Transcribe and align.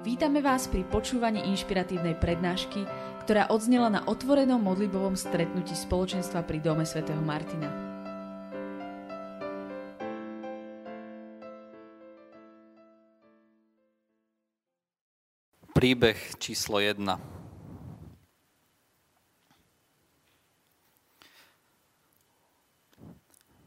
Vítame 0.00 0.40
vás 0.40 0.64
pri 0.64 0.80
počúvaní 0.88 1.44
inšpiratívnej 1.52 2.16
prednášky, 2.16 2.88
ktorá 3.20 3.52
odznela 3.52 3.92
na 3.92 4.00
otvorenom 4.08 4.56
modlibovom 4.56 5.12
stretnutí 5.12 5.76
spoločenstva 5.76 6.40
pri 6.40 6.56
Dome 6.64 6.88
svätého 6.88 7.20
Martina. 7.20 7.68
Príbeh 15.76 16.16
číslo 16.40 16.80
1. 16.80 16.96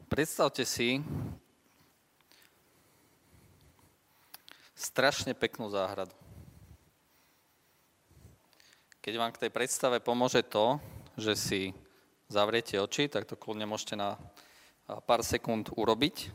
Predstavte 0.09 0.65
si, 0.65 0.97
strašne 4.93 5.33
peknú 5.33 5.73
záhradu. 5.73 6.13
Keď 9.01 9.13
vám 9.17 9.33
k 9.33 9.41
tej 9.41 9.49
predstave 9.49 9.97
pomôže 9.97 10.45
to, 10.45 10.77
že 11.17 11.33
si 11.33 11.61
zavriete 12.29 12.77
oči, 12.77 13.09
tak 13.09 13.25
to 13.25 13.33
kľudne 13.33 13.65
môžete 13.65 13.97
na 13.97 14.21
pár 15.09 15.25
sekúnd 15.25 15.73
urobiť. 15.73 16.29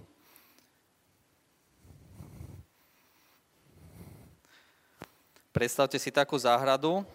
Predstavte 5.54 6.02
si 6.02 6.10
takú 6.10 6.34
záhradu, 6.34 7.06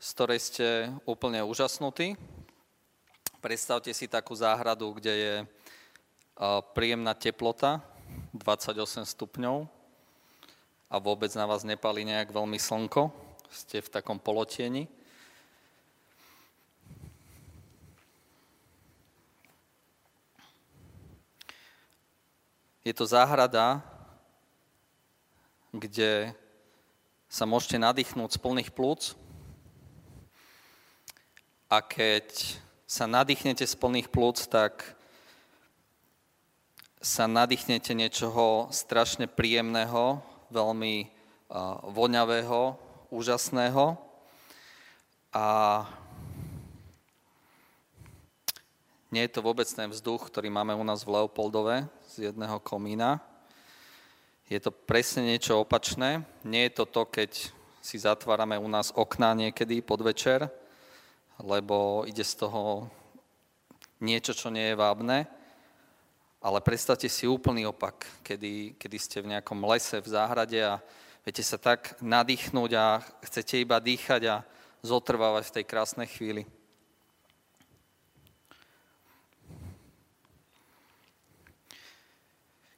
z 0.00 0.08
ktorej 0.16 0.40
ste 0.40 0.68
úplne 1.04 1.44
úžasnutí. 1.44 2.16
Predstavte 3.44 3.92
si 3.92 4.08
takú 4.08 4.32
záhradu, 4.32 4.96
kde 4.96 5.12
je 5.12 5.34
príjemná 6.72 7.12
teplota, 7.12 7.84
28 8.32 9.04
stupňov, 9.04 9.75
a 10.86 11.02
vôbec 11.02 11.30
na 11.34 11.46
vás 11.46 11.66
nepali 11.66 12.06
nejak 12.06 12.30
veľmi 12.30 12.58
slnko, 12.58 13.10
ste 13.50 13.82
v 13.82 13.90
takom 13.90 14.18
polotieni. 14.22 14.86
Je 22.86 22.94
to 22.94 23.02
záhrada, 23.02 23.82
kde 25.74 26.30
sa 27.26 27.42
môžete 27.42 27.82
nadýchnúť 27.82 28.38
z 28.38 28.38
plných 28.38 28.70
plúc 28.70 29.18
a 31.66 31.82
keď 31.82 32.30
sa 32.86 33.10
nadýchnete 33.10 33.66
z 33.66 33.74
plných 33.74 34.06
plúc, 34.06 34.46
tak 34.46 34.94
sa 37.02 37.26
nadýchnete 37.26 37.90
niečoho 37.90 38.70
strašne 38.70 39.26
príjemného, 39.26 40.22
veľmi 40.50 41.08
voňavého, 41.90 42.74
úžasného. 43.10 43.98
A 45.36 45.46
nie 49.12 49.22
je 49.24 49.32
to 49.32 49.44
vôbec 49.44 49.68
ten 49.68 49.86
vzduch, 49.86 50.26
ktorý 50.26 50.50
máme 50.50 50.74
u 50.74 50.82
nás 50.82 51.06
v 51.06 51.14
Leopoldove 51.16 51.86
z 52.10 52.32
jedného 52.32 52.58
komína. 52.58 53.22
Je 54.46 54.58
to 54.62 54.70
presne 54.70 55.26
niečo 55.26 55.62
opačné. 55.62 56.22
Nie 56.46 56.70
je 56.70 56.82
to 56.82 56.84
to, 56.86 57.02
keď 57.06 57.30
si 57.82 57.96
zatvárame 58.02 58.58
u 58.58 58.66
nás 58.66 58.90
okná 58.90 59.34
niekedy 59.34 59.78
podvečer, 59.82 60.50
lebo 61.38 62.02
ide 62.06 62.26
z 62.26 62.46
toho 62.46 62.90
niečo, 64.02 64.34
čo 64.34 64.50
nie 64.50 64.74
je 64.74 64.76
vábne, 64.78 65.30
ale 66.46 66.62
predstavte 66.62 67.10
si 67.10 67.26
úplný 67.26 67.66
opak, 67.66 68.06
kedy, 68.22 68.78
kedy 68.78 68.98
ste 69.02 69.18
v 69.18 69.34
nejakom 69.34 69.66
lese, 69.66 69.98
v 69.98 70.14
záhrade 70.14 70.54
a 70.62 70.78
viete 71.26 71.42
sa 71.42 71.58
tak 71.58 71.98
nadýchnúť 71.98 72.70
a 72.78 73.02
chcete 73.26 73.58
iba 73.58 73.82
dýchať 73.82 74.22
a 74.30 74.36
zotrvávať 74.78 75.42
v 75.50 75.54
tej 75.58 75.64
krásnej 75.66 76.06
chvíli. 76.06 76.46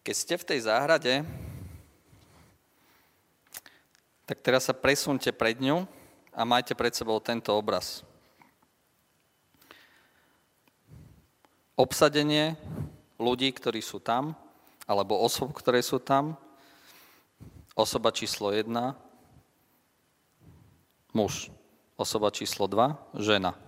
Keď 0.00 0.16
ste 0.16 0.34
v 0.40 0.48
tej 0.48 0.60
záhrade, 0.64 1.20
tak 4.24 4.40
teraz 4.40 4.64
sa 4.64 4.72
presunte 4.72 5.28
pred 5.28 5.60
ňu 5.60 5.84
a 6.32 6.40
majte 6.48 6.72
pred 6.72 6.96
sebou 6.96 7.20
tento 7.20 7.52
obraz. 7.52 8.00
Obsadenie 11.76 12.56
ľudí, 13.18 13.50
ktorí 13.52 13.82
sú 13.82 13.98
tam, 13.98 14.32
alebo 14.88 15.20
osob, 15.20 15.52
ktoré 15.52 15.84
sú 15.84 16.00
tam. 16.00 16.38
Osoba 17.76 18.10
číslo 18.10 18.50
1, 18.50 18.66
muž. 21.12 21.52
Osoba 21.98 22.30
číslo 22.30 22.70
2, 22.70 23.20
žena. 23.20 23.58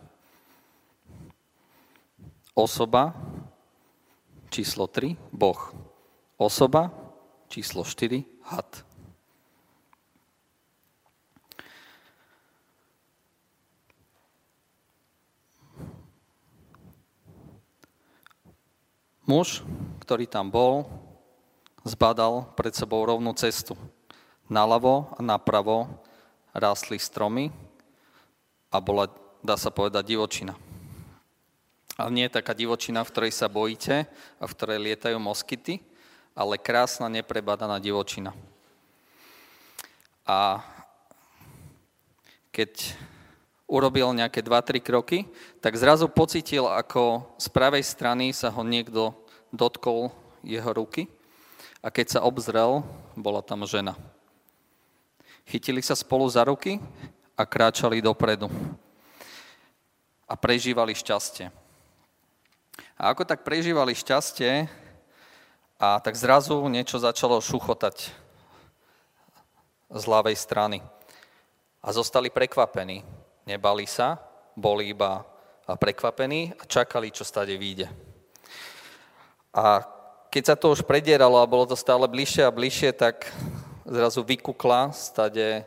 Osoba 2.54 3.14
číslo 4.50 4.86
3, 4.86 5.18
Boh. 5.34 5.60
Osoba 6.38 6.90
číslo 7.50 7.82
4, 7.82 8.22
had. 8.46 8.89
Muž, 19.30 19.62
ktorý 20.02 20.26
tam 20.26 20.50
bol, 20.50 20.90
zbadal 21.86 22.50
pred 22.58 22.74
sebou 22.74 22.98
rovnú 23.06 23.30
cestu. 23.38 23.78
Naľavo 24.50 25.14
a 25.14 25.22
napravo 25.22 25.86
rástli 26.50 26.98
stromy 26.98 27.54
a 28.74 28.82
bola, 28.82 29.06
dá 29.38 29.54
sa 29.54 29.70
povedať, 29.70 30.02
divočina. 30.02 30.58
Ale 31.94 32.10
nie 32.10 32.26
je 32.26 32.42
taká 32.42 32.58
divočina, 32.58 33.06
v 33.06 33.10
ktorej 33.14 33.30
sa 33.30 33.46
bojíte 33.46 34.10
a 34.42 34.44
v 34.50 34.54
ktorej 34.58 34.82
lietajú 34.82 35.14
moskyty, 35.22 35.78
ale 36.34 36.58
krásna, 36.58 37.06
neprebadaná 37.06 37.78
divočina. 37.78 38.34
A 40.26 40.58
keď 42.50 42.98
urobil 43.70 44.10
nejaké 44.10 44.42
2-3 44.42 44.82
kroky, 44.82 45.30
tak 45.62 45.78
zrazu 45.78 46.10
pocitil, 46.10 46.66
ako 46.66 47.22
z 47.38 47.46
pravej 47.54 47.86
strany 47.86 48.34
sa 48.34 48.50
ho 48.50 48.66
niekto 48.66 49.14
dotkol 49.52 50.14
jeho 50.42 50.70
ruky 50.72 51.06
a 51.82 51.90
keď 51.90 52.06
sa 52.18 52.24
obzrel, 52.24 52.82
bola 53.14 53.42
tam 53.42 53.66
žena. 53.66 53.98
Chytili 55.46 55.82
sa 55.82 55.98
spolu 55.98 56.24
za 56.30 56.46
ruky 56.46 56.78
a 57.34 57.42
kráčali 57.42 58.02
dopredu 58.02 58.46
a 60.30 60.34
prežívali 60.38 60.94
šťastie. 60.94 61.50
A 62.94 63.10
ako 63.10 63.26
tak 63.26 63.42
prežívali 63.42 63.96
šťastie, 63.96 64.70
a 65.80 65.96
tak 65.96 66.12
zrazu 66.12 66.60
niečo 66.68 67.00
začalo 67.00 67.40
šuchotať 67.40 68.12
z 69.88 70.02
ľavej 70.04 70.36
strany. 70.36 70.84
A 71.80 71.88
zostali 71.96 72.28
prekvapení 72.28 73.00
nebali 73.48 73.88
sa, 73.88 74.20
boli 74.52 74.92
iba 74.92 75.24
prekvapení 75.64 76.52
a 76.60 76.68
čakali, 76.68 77.08
čo 77.08 77.24
stade 77.24 77.56
vyjde. 77.56 78.09
A 79.50 79.82
keď 80.30 80.42
sa 80.46 80.56
to 80.56 80.70
už 80.70 80.86
predieralo 80.86 81.42
a 81.42 81.50
bolo 81.50 81.66
to 81.66 81.74
stále 81.74 82.06
bližšie 82.06 82.46
a 82.46 82.54
bližšie, 82.54 82.94
tak 82.94 83.26
zrazu 83.82 84.22
vykukla 84.22 84.94
stade 84.94 85.66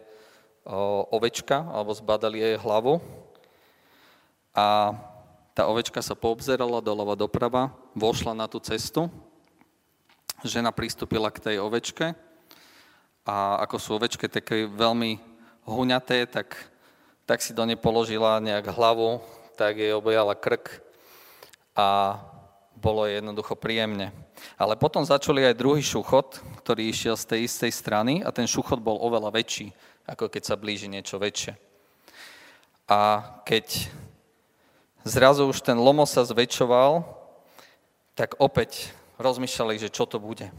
ovečka, 1.11 1.67
alebo 1.67 1.91
zbadali 1.91 2.39
jej 2.39 2.55
hlavu. 2.55 3.03
A 4.55 4.95
tá 5.51 5.67
ovečka 5.67 5.99
sa 5.99 6.15
poobzerala 6.15 6.79
doľava 6.79 7.19
doprava, 7.19 7.75
vošla 7.91 8.31
na 8.31 8.47
tú 8.47 8.63
cestu. 8.63 9.11
Žena 10.47 10.71
pristúpila 10.71 11.27
k 11.31 11.39
tej 11.51 11.55
ovečke 11.59 12.15
a 13.23 13.63
ako 13.63 13.75
sú 13.79 13.89
ovečke 13.95 14.27
také 14.27 14.67
veľmi 14.67 15.19
huňaté, 15.63 16.27
tak 16.27 16.73
tak 17.23 17.39
si 17.39 17.55
do 17.55 17.63
nej 17.63 17.79
položila 17.79 18.43
nejak 18.43 18.75
hlavu, 18.75 19.23
tak 19.55 19.79
jej 19.79 19.95
objala 19.95 20.35
krk 20.35 20.83
a 21.71 22.19
bolo 22.83 23.07
jednoducho 23.07 23.55
príjemne. 23.55 24.11
Ale 24.59 24.75
potom 24.75 25.07
začali 25.07 25.47
aj 25.47 25.55
druhý 25.55 25.79
šuchot, 25.79 26.43
ktorý 26.59 26.91
išiel 26.91 27.15
z 27.15 27.25
tej 27.31 27.39
istej 27.47 27.71
strany 27.71 28.13
a 28.19 28.35
ten 28.35 28.43
šuchot 28.43 28.83
bol 28.83 28.99
oveľa 28.99 29.31
väčší, 29.31 29.71
ako 30.03 30.27
keď 30.27 30.43
sa 30.43 30.59
blíži 30.59 30.91
niečo 30.91 31.15
väčšie. 31.15 31.55
A 32.91 33.23
keď 33.47 33.87
zrazu 35.07 35.47
už 35.47 35.63
ten 35.63 35.79
lomo 35.79 36.03
sa 36.03 36.27
zväčšoval, 36.27 37.07
tak 38.19 38.35
opäť 38.43 38.91
rozmýšľali, 39.15 39.79
že 39.79 39.87
čo 39.87 40.03
to 40.03 40.19
bude. 40.19 40.51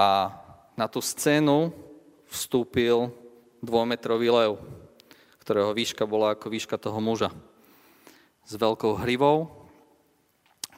A 0.00 0.32
na 0.80 0.88
tú 0.88 1.04
scénu 1.04 1.76
vstúpil 2.32 3.12
dvojmetrový 3.60 4.32
lev 4.32 4.56
ktorého 5.46 5.70
výška 5.70 6.02
bola 6.10 6.34
ako 6.34 6.50
výška 6.50 6.74
toho 6.74 6.98
muža. 6.98 7.30
S 8.50 8.58
veľkou 8.58 8.98
hrivou, 8.98 9.55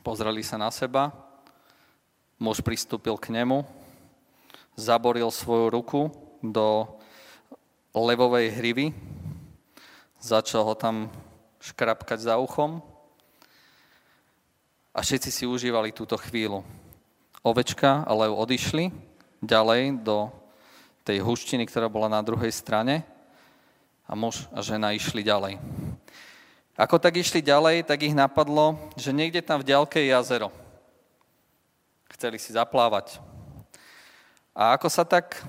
pozreli 0.08 0.40
sa 0.40 0.56
na 0.56 0.72
seba, 0.72 1.12
muž 2.40 2.64
pristúpil 2.64 3.12
k 3.20 3.28
nemu, 3.28 3.60
zaboril 4.72 5.28
svoju 5.28 5.68
ruku 5.68 6.08
do 6.40 6.88
levovej 7.92 8.56
hrivy, 8.56 8.96
začal 10.16 10.64
ho 10.64 10.72
tam 10.72 11.12
škrapkať 11.60 12.24
za 12.24 12.40
uchom 12.40 12.80
a 14.96 15.04
všetci 15.04 15.28
si 15.28 15.44
užívali 15.44 15.92
túto 15.92 16.16
chvíľu. 16.16 16.64
Ovečka 17.44 18.00
a 18.08 18.12
lev 18.16 18.32
odišli 18.32 18.88
ďalej 19.44 20.08
do 20.08 20.32
tej 21.04 21.20
huštiny, 21.20 21.68
ktorá 21.68 21.92
bola 21.92 22.08
na 22.08 22.24
druhej 22.24 22.48
strane 22.48 23.04
a 24.08 24.16
muž 24.16 24.48
a 24.56 24.64
žena 24.64 24.96
išli 24.96 25.20
ďalej. 25.20 25.60
Ako 26.78 26.94
tak 27.02 27.18
išli 27.18 27.42
ďalej, 27.42 27.90
tak 27.90 28.06
ich 28.06 28.14
napadlo, 28.14 28.78
že 28.94 29.10
niekde 29.10 29.42
tam 29.42 29.58
v 29.58 29.66
ďalke 29.66 29.98
jazero. 29.98 30.54
Chceli 32.14 32.38
si 32.38 32.54
zaplávať. 32.54 33.18
A 34.54 34.78
ako 34.78 34.86
sa 34.86 35.02
tak 35.02 35.42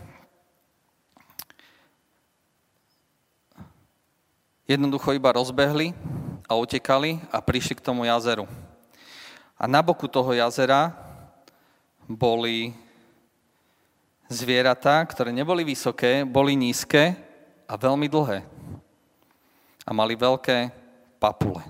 jednoducho 4.66 5.14
iba 5.14 5.30
rozbehli 5.30 5.94
a 6.50 6.58
utekali 6.58 7.22
a 7.30 7.38
prišli 7.46 7.78
k 7.78 7.86
tomu 7.86 8.10
jazeru. 8.10 8.50
A 9.54 9.70
na 9.70 9.86
boku 9.86 10.10
toho 10.10 10.34
jazera 10.34 10.98
boli 12.10 12.74
zvieratá, 14.26 15.06
ktoré 15.06 15.30
neboli 15.30 15.62
vysoké, 15.62 16.26
boli 16.26 16.58
nízke 16.58 17.14
a 17.70 17.78
veľmi 17.78 18.10
dlhé. 18.10 18.42
A 19.86 19.94
mali 19.94 20.18
veľké 20.18 20.79
papule. 21.20 21.62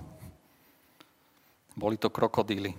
Boli 1.74 1.98
to 1.98 2.14
krokodíly. 2.14 2.78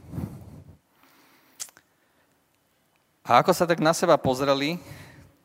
A 3.27 3.43
ako 3.43 3.53
sa 3.53 3.67
tak 3.67 3.83
na 3.83 3.95
seba 3.95 4.17
pozreli, 4.17 4.79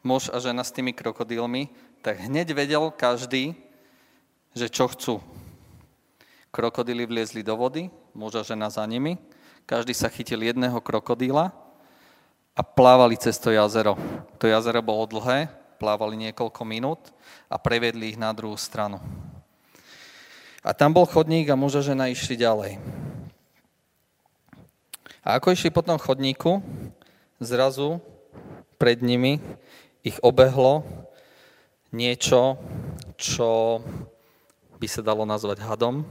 muž 0.06 0.30
a 0.30 0.38
žena 0.38 0.62
s 0.62 0.74
tými 0.74 0.94
krokodílmi, 0.94 1.70
tak 2.06 2.22
hneď 2.22 2.54
vedel 2.54 2.94
každý, 2.94 3.58
že 4.54 4.70
čo 4.70 4.90
chcú. 4.90 5.22
Krokodíly 6.54 7.04
vliezli 7.10 7.44
do 7.44 7.58
vody, 7.58 7.90
muž 8.16 8.40
a 8.40 8.46
žena 8.46 8.70
za 8.72 8.86
nimi, 8.86 9.20
každý 9.66 9.92
sa 9.98 10.08
chytil 10.14 10.46
jedného 10.46 10.78
krokodíla 10.80 11.52
a 12.56 12.62
plávali 12.64 13.18
cez 13.18 13.36
to 13.42 13.52
jazero. 13.52 13.98
To 14.40 14.46
jazero 14.48 14.80
bolo 14.80 15.10
dlhé, 15.10 15.50
plávali 15.82 16.16
niekoľko 16.30 16.62
minút 16.64 17.12
a 17.52 17.60
prevedli 17.60 18.16
ich 18.16 18.20
na 18.22 18.32
druhú 18.32 18.56
stranu. 18.56 19.02
A 20.66 20.74
tam 20.74 20.98
bol 20.98 21.06
chodník 21.06 21.46
a 21.46 21.54
muž 21.54 21.78
a 21.78 21.86
žena 21.86 22.10
išli 22.10 22.42
ďalej. 22.42 22.82
A 25.22 25.38
ako 25.38 25.54
išli 25.54 25.70
po 25.70 25.86
tom 25.86 26.02
chodníku, 26.02 26.58
zrazu 27.38 28.02
pred 28.82 28.98
nimi 29.06 29.38
ich 30.02 30.18
obehlo 30.26 30.82
niečo, 31.94 32.58
čo 33.14 33.78
by 34.82 34.88
sa 34.90 35.06
dalo 35.06 35.22
nazvať 35.22 35.62
hadom. 35.62 36.02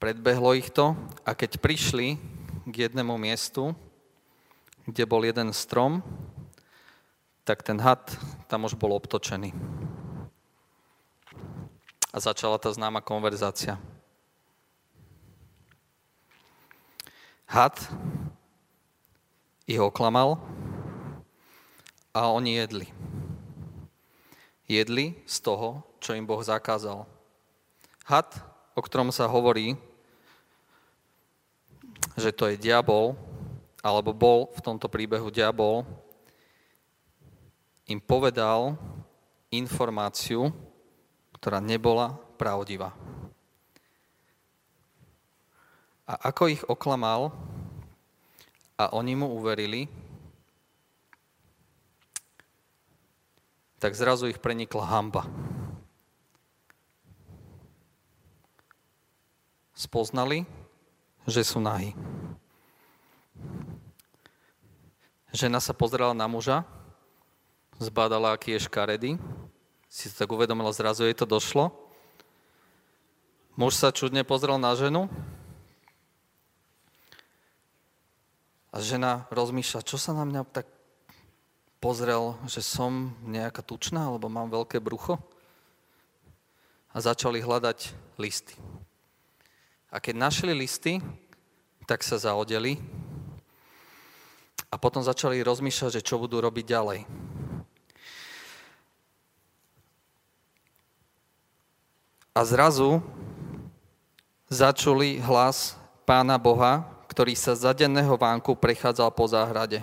Predbehlo 0.00 0.56
ich 0.56 0.72
to 0.72 0.96
a 1.28 1.36
keď 1.36 1.60
prišli 1.60 2.16
k 2.64 2.74
jednému 2.88 3.20
miestu, 3.20 3.76
kde 4.88 5.04
bol 5.04 5.20
jeden 5.28 5.52
strom, 5.52 6.00
tak 7.46 7.62
ten 7.62 7.78
had 7.78 8.02
tam 8.50 8.66
už 8.66 8.74
bol 8.74 8.90
obtočený. 8.98 9.54
A 12.10 12.18
začala 12.18 12.58
tá 12.58 12.74
známa 12.74 12.98
konverzácia. 12.98 13.78
Had 17.46 17.78
ich 19.62 19.78
oklamal 19.78 20.42
a 22.10 22.26
oni 22.34 22.58
jedli. 22.58 22.86
Jedli 24.66 25.14
z 25.30 25.36
toho, 25.38 25.86
čo 26.02 26.18
im 26.18 26.26
Boh 26.26 26.42
zakázal. 26.42 27.06
Had, 28.02 28.34
o 28.74 28.82
ktorom 28.82 29.14
sa 29.14 29.30
hovorí, 29.30 29.78
že 32.18 32.34
to 32.34 32.50
je 32.50 32.58
diabol, 32.58 33.14
alebo 33.86 34.10
bol 34.10 34.50
v 34.50 34.60
tomto 34.66 34.90
príbehu 34.90 35.30
diabol, 35.30 35.86
im 37.86 38.02
povedal 38.02 38.74
informáciu, 39.54 40.50
ktorá 41.38 41.62
nebola 41.62 42.18
pravdivá. 42.34 42.90
A 46.06 46.30
ako 46.30 46.42
ich 46.50 46.62
oklamal 46.66 47.34
a 48.78 48.90
oni 48.94 49.14
mu 49.18 49.30
uverili, 49.34 49.90
tak 53.78 53.94
zrazu 53.94 54.30
ich 54.30 54.42
prenikla 54.42 54.86
hamba. 54.86 55.26
Spoznali, 59.76 60.48
že 61.28 61.44
sú 61.44 61.62
nahy. 61.62 61.92
Žena 65.36 65.60
sa 65.60 65.76
pozrela 65.76 66.16
na 66.16 66.24
muža 66.24 66.64
zbadala, 67.78 68.32
aký 68.32 68.56
je 68.56 68.66
škaredý, 68.66 69.10
si 69.86 70.12
tak 70.12 70.28
uvedomila, 70.28 70.72
zrazu 70.72 71.04
jej 71.08 71.16
to 71.16 71.24
došlo. 71.24 71.72
Muž 73.56 73.80
sa 73.80 73.88
čudne 73.88 74.20
pozrel 74.20 74.60
na 74.60 74.76
ženu 74.76 75.08
a 78.68 78.84
žena 78.84 79.24
rozmýšľa, 79.32 79.80
čo 79.88 79.96
sa 79.96 80.12
na 80.12 80.28
mňa 80.28 80.44
tak 80.52 80.68
pozrel, 81.80 82.36
že 82.44 82.60
som 82.60 83.16
nejaká 83.24 83.64
tučná, 83.64 84.12
alebo 84.12 84.28
mám 84.28 84.52
veľké 84.52 84.76
brucho. 84.76 85.16
A 86.92 87.00
začali 87.00 87.40
hľadať 87.40 87.92
listy. 88.20 88.56
A 89.88 89.96
keď 89.96 90.14
našli 90.20 90.52
listy, 90.52 91.00
tak 91.88 92.04
sa 92.04 92.20
zaodeli 92.20 92.76
a 94.68 94.76
potom 94.76 95.00
začali 95.00 95.40
rozmýšľať, 95.40 96.00
že 96.00 96.04
čo 96.04 96.20
budú 96.20 96.42
robiť 96.42 96.64
ďalej. 96.66 97.00
A 102.36 102.44
zrazu 102.44 103.00
začuli 104.52 105.16
hlas 105.24 105.72
pána 106.04 106.36
Boha, 106.36 106.84
ktorý 107.08 107.32
sa 107.32 107.56
za 107.56 107.72
denného 107.72 108.12
vánku 108.12 108.52
prechádzal 108.52 109.08
po 109.08 109.24
záhrade. 109.24 109.80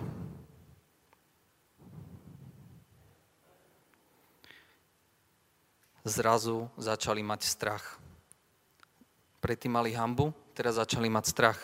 Zrazu 6.06 6.70
začali 6.78 7.26
mať 7.26 7.42
strach. 7.42 7.98
Predtým 9.42 9.74
mali 9.74 9.98
hambu, 9.98 10.30
teraz 10.54 10.78
začali 10.78 11.10
mať 11.10 11.26
strach. 11.26 11.58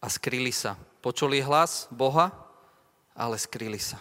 A 0.00 0.08
skryli 0.08 0.56
sa. 0.56 0.72
Počuli 1.04 1.44
hlas 1.44 1.84
Boha, 1.92 2.32
ale 3.12 3.36
skryli 3.36 3.76
sa. 3.76 4.00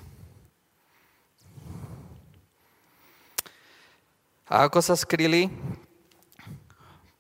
A 4.44 4.68
ako 4.68 4.84
sa 4.84 5.00
skryli, 5.00 5.48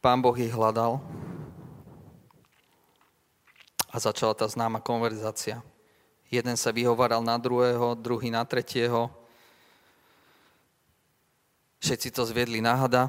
pán 0.03 0.19
Boh 0.19 0.35
ich 0.35 0.51
hľadal 0.51 0.99
a 3.87 3.95
začala 3.95 4.35
tá 4.35 4.43
známa 4.43 4.83
konverzácia. 4.83 5.63
Jeden 6.27 6.59
sa 6.59 6.75
vyhovaral 6.75 7.23
na 7.23 7.39
druhého, 7.39 7.95
druhý 7.95 8.27
na 8.27 8.43
tretieho. 8.43 9.07
Všetci 11.79 12.11
to 12.11 12.27
zviedli 12.27 12.59
na 12.59 12.75
hada. 12.75 13.07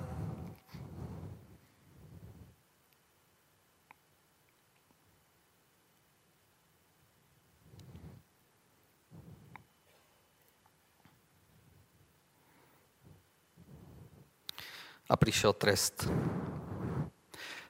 A 15.14 15.20
prišiel 15.22 15.54
trest. 15.54 16.10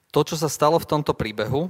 To, 0.09 0.25
čo 0.25 0.41
sa 0.41 0.49
stalo 0.49 0.81
v 0.81 0.89
tomto 0.89 1.13
príbehu, 1.13 1.69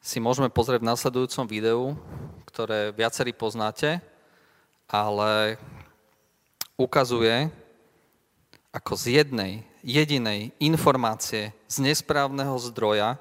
si 0.00 0.16
môžeme 0.16 0.48
pozrieť 0.48 0.80
v 0.80 0.88
následujúcom 0.88 1.44
videu, 1.44 1.92
ktoré 2.48 2.96
viacerí 2.96 3.36
poznáte, 3.36 4.00
ale 4.88 5.60
ukazuje, 6.80 7.52
ako 8.72 8.96
z 8.96 9.20
jednej 9.20 9.68
jedinej 9.84 10.56
informácie 10.56 11.52
z 11.68 11.76
nesprávneho 11.84 12.56
zdroja 12.56 13.20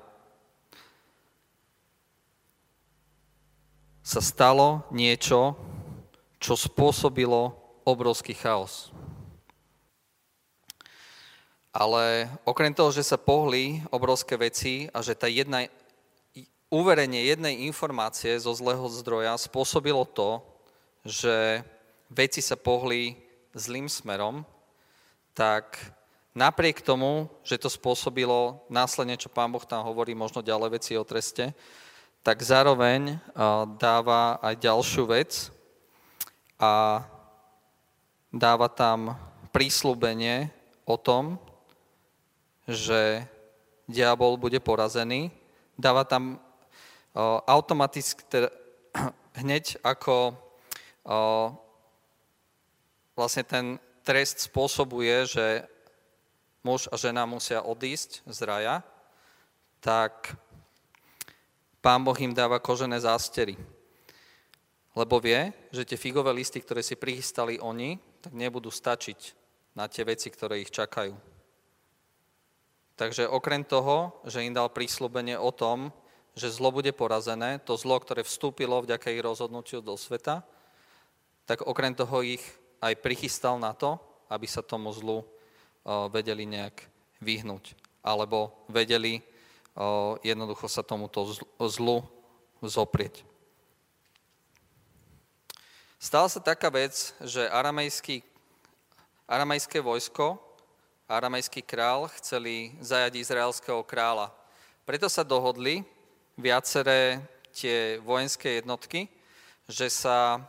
sa 4.00 4.24
stalo 4.24 4.88
niečo, 4.96 5.60
čo 6.40 6.56
spôsobilo 6.56 7.52
obrovský 7.84 8.32
chaos. 8.32 8.96
Ale 11.70 12.26
okrem 12.50 12.74
toho, 12.74 12.90
že 12.90 13.06
sa 13.06 13.22
pohli 13.22 13.86
obrovské 13.94 14.34
veci 14.34 14.90
a 14.90 15.06
že 15.06 15.14
tá 15.14 15.30
jedna 15.30 15.70
uverenie 16.70 17.30
jednej 17.30 17.66
informácie 17.66 18.38
zo 18.42 18.54
zlého 18.54 18.86
zdroja 18.90 19.38
spôsobilo 19.38 20.06
to, 20.06 20.42
že 21.06 21.62
veci 22.10 22.42
sa 22.42 22.58
pohli 22.58 23.18
zlým 23.54 23.90
smerom, 23.90 24.46
tak 25.34 25.78
napriek 26.34 26.82
tomu, 26.82 27.30
že 27.42 27.58
to 27.58 27.70
spôsobilo 27.70 28.66
následne, 28.70 29.18
čo 29.18 29.34
pán 29.34 29.50
Boh 29.50 29.66
tam 29.66 29.86
hovorí, 29.86 30.14
možno 30.14 30.46
ďalej 30.46 30.70
veci 30.78 30.94
o 30.98 31.06
treste, 31.06 31.54
tak 32.22 32.42
zároveň 32.46 33.18
dáva 33.78 34.38
aj 34.42 34.56
ďalšiu 34.62 35.04
vec 35.10 35.50
a 36.62 37.02
dáva 38.30 38.70
tam 38.70 39.18
prísľubenie 39.50 40.54
o 40.86 40.98
tom, 40.98 41.42
že 42.70 43.26
diabol 43.90 44.38
bude 44.38 44.62
porazený. 44.62 45.34
Dáva 45.74 46.06
tam 46.06 46.38
automaticky, 47.50 48.22
teda, 48.30 48.50
hneď 49.42 49.82
ako 49.82 50.38
vlastne 53.18 53.44
ten 53.44 53.66
trest 54.06 54.46
spôsobuje, 54.46 55.26
že 55.26 55.66
muž 56.62 56.86
a 56.94 56.96
žena 56.96 57.26
musia 57.26 57.66
odísť 57.66 58.24
z 58.30 58.40
raja, 58.46 58.76
tak 59.82 60.38
pán 61.82 62.04
Boh 62.04 62.16
im 62.20 62.36
dáva 62.36 62.62
kožené 62.62 63.00
zástery. 63.00 63.58
Lebo 64.98 65.22
vie, 65.24 65.54
že 65.72 65.86
tie 65.86 65.98
figové 65.98 66.34
listy, 66.36 66.60
ktoré 66.60 66.84
si 66.84 67.00
prichystali 67.00 67.62
oni, 67.62 67.96
tak 68.20 68.36
nebudú 68.36 68.68
stačiť 68.68 69.20
na 69.78 69.88
tie 69.88 70.04
veci, 70.04 70.28
ktoré 70.28 70.60
ich 70.60 70.74
čakajú. 70.74 71.29
Takže 73.00 73.32
okrem 73.32 73.64
toho, 73.64 74.12
že 74.28 74.44
im 74.44 74.52
dal 74.52 74.68
prísľubenie 74.68 75.40
o 75.40 75.56
tom, 75.56 75.88
že 76.36 76.52
zlo 76.52 76.68
bude 76.68 76.92
porazené, 76.92 77.64
to 77.64 77.80
zlo, 77.80 77.96
ktoré 77.96 78.28
vstúpilo 78.28 78.84
vďaka 78.84 79.08
ich 79.16 79.24
rozhodnutiu 79.24 79.80
do 79.80 79.96
sveta, 79.96 80.44
tak 81.48 81.64
okrem 81.64 81.96
toho 81.96 82.20
ich 82.20 82.44
aj 82.84 83.00
prichystal 83.00 83.56
na 83.56 83.72
to, 83.72 83.96
aby 84.28 84.44
sa 84.52 84.60
tomu 84.60 84.92
zlu 84.92 85.24
vedeli 86.12 86.44
nejak 86.44 86.76
vyhnúť. 87.24 87.72
Alebo 88.04 88.68
vedeli 88.68 89.24
jednoducho 90.20 90.68
sa 90.68 90.84
tomuto 90.84 91.24
zlu 91.72 92.04
zoprieť. 92.60 93.24
Stala 96.04 96.28
sa 96.28 96.44
taká 96.44 96.68
vec, 96.68 97.16
že 97.24 97.48
aramejský, 97.48 98.28
aramejské 99.24 99.80
vojsko 99.80 100.49
aramejský 101.10 101.66
král 101.66 102.06
chceli 102.22 102.78
zajať 102.78 103.18
izraelského 103.18 103.82
kráľa. 103.82 104.30
Preto 104.86 105.10
sa 105.10 105.26
dohodli 105.26 105.82
viaceré 106.38 107.18
tie 107.50 107.98
vojenské 108.06 108.62
jednotky, 108.62 109.10
že 109.66 109.90
sa 109.90 110.46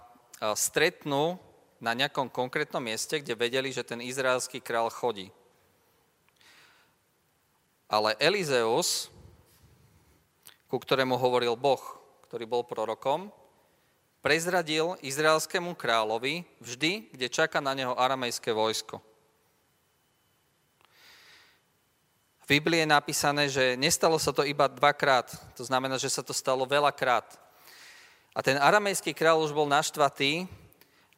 stretnú 0.53 1.41
na 1.81 1.97
nejakom 1.97 2.29
konkrétnom 2.29 2.85
mieste, 2.85 3.25
kde 3.25 3.33
vedeli, 3.33 3.73
že 3.73 3.81
ten 3.81 4.05
izraelský 4.05 4.61
král 4.61 4.93
chodí. 4.93 5.33
Ale 7.89 8.15
Elizeus, 8.21 9.09
ku 10.69 10.77
ktorému 10.77 11.17
hovoril 11.17 11.57
Boh, 11.57 11.81
ktorý 12.29 12.45
bol 12.47 12.63
prorokom, 12.63 13.33
prezradil 14.21 14.95
izraelskému 15.01 15.73
kráľovi 15.75 16.45
vždy, 16.61 17.11
kde 17.17 17.27
čaká 17.33 17.59
na 17.59 17.73
neho 17.73 17.97
aramejské 17.97 18.53
vojsko. 18.53 19.01
Biblii 22.51 22.83
je 22.83 22.91
napísané, 22.91 23.47
že 23.47 23.79
nestalo 23.79 24.19
sa 24.19 24.35
to 24.35 24.43
iba 24.43 24.67
dvakrát, 24.67 25.31
to 25.55 25.63
znamená, 25.63 26.03
že 26.03 26.11
sa 26.11 26.19
to 26.19 26.35
stalo 26.35 26.67
veľakrát. 26.67 27.39
A 28.35 28.43
ten 28.43 28.59
aramejský 28.59 29.15
kráľ 29.15 29.47
už 29.47 29.55
bol 29.55 29.71
naštvatý 29.71 30.51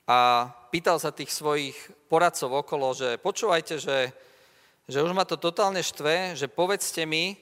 a 0.04 0.52
pýtal 0.68 1.00
sa 1.00 1.08
tých 1.08 1.32
svojich 1.32 1.72
poradcov 2.12 2.52
okolo, 2.52 2.92
že 2.92 3.16
počúvajte, 3.16 3.80
že, 3.80 4.12
že 4.84 5.00
už 5.00 5.16
ma 5.16 5.24
to 5.24 5.40
totálne 5.40 5.80
štve, 5.80 6.36
že 6.36 6.52
povedzte 6.52 7.08
mi, 7.08 7.40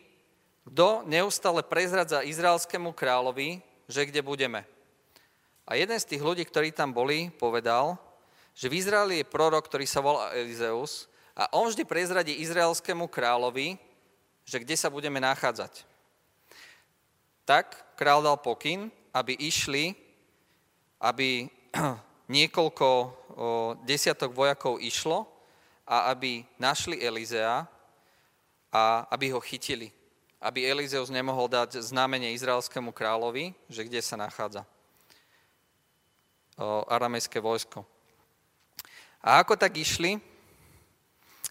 kto 0.70 1.02
neustále 1.11 1.66
prezradza 1.66 2.23
izraelskému 2.23 2.94
kráľovi, 2.94 3.59
že 3.90 4.06
kde 4.06 4.23
budeme. 4.23 4.62
A 5.66 5.75
jeden 5.75 5.99
z 5.99 6.14
tých 6.14 6.23
ľudí, 6.23 6.47
ktorí 6.47 6.70
tam 6.70 6.94
boli, 6.94 7.26
povedal, 7.35 7.99
že 8.54 8.70
v 8.70 8.78
Izraeli 8.87 9.26
je 9.26 9.32
prorok, 9.35 9.66
ktorý 9.66 9.82
sa 9.82 9.99
volá 9.99 10.30
Elizeus 10.38 11.10
a 11.40 11.49
on 11.56 11.73
vždy 11.73 11.88
prezradí 11.88 12.37
izraelskému 12.44 13.09
kráľovi, 13.09 13.80
že 14.44 14.61
kde 14.61 14.76
sa 14.76 14.92
budeme 14.92 15.16
nachádzať. 15.25 15.88
Tak 17.49 17.97
král 17.97 18.20
dal 18.20 18.37
pokyn, 18.37 18.92
aby 19.16 19.40
išli, 19.40 19.97
aby 21.00 21.49
niekoľko 22.37 22.88
desiatok 23.88 24.37
vojakov 24.37 24.85
išlo 24.85 25.25
a 25.88 26.12
aby 26.12 26.44
našli 26.61 27.00
Elizea 27.00 27.64
a 28.68 29.09
aby 29.09 29.32
ho 29.32 29.40
chytili. 29.40 29.88
Aby 30.44 30.68
Elizeus 30.68 31.09
nemohol 31.09 31.49
dať 31.49 31.80
znamenie 31.80 32.37
izraelskému 32.37 32.92
kráľovi, 32.92 33.56
že 33.73 33.88
kde 33.88 34.04
sa 34.04 34.20
nachádza 34.20 34.68
aramejské 36.85 37.40
vojsko. 37.40 37.80
A 39.25 39.40
ako 39.40 39.56
tak 39.56 39.80
išli, 39.80 40.20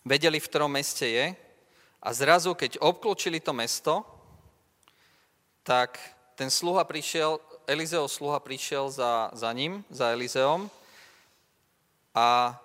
vedeli, 0.06 0.40
v 0.40 0.50
ktorom 0.50 0.72
meste 0.72 1.08
je 1.08 1.26
a 2.00 2.10
zrazu, 2.16 2.56
keď 2.56 2.80
obklúčili 2.80 3.44
to 3.44 3.52
mesto, 3.52 4.04
tak 5.64 6.00
ten 6.40 6.48
sluha 6.48 6.88
prišiel, 6.88 7.38
Elizeov 7.68 8.08
sluha 8.08 8.40
prišiel 8.40 8.90
za, 8.90 9.30
za 9.36 9.52
ním, 9.52 9.84
za 9.92 10.16
Elizeom 10.16 10.72
a 12.16 12.56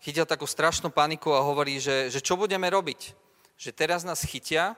chytil 0.00 0.24
takú 0.24 0.48
strašnú 0.48 0.90
paniku 0.90 1.36
a 1.36 1.44
hovorí, 1.44 1.78
že, 1.78 2.08
že 2.10 2.24
čo 2.24 2.40
budeme 2.40 2.66
robiť? 2.66 3.14
Že 3.60 3.70
teraz 3.76 4.02
nás 4.02 4.24
chytia 4.24 4.74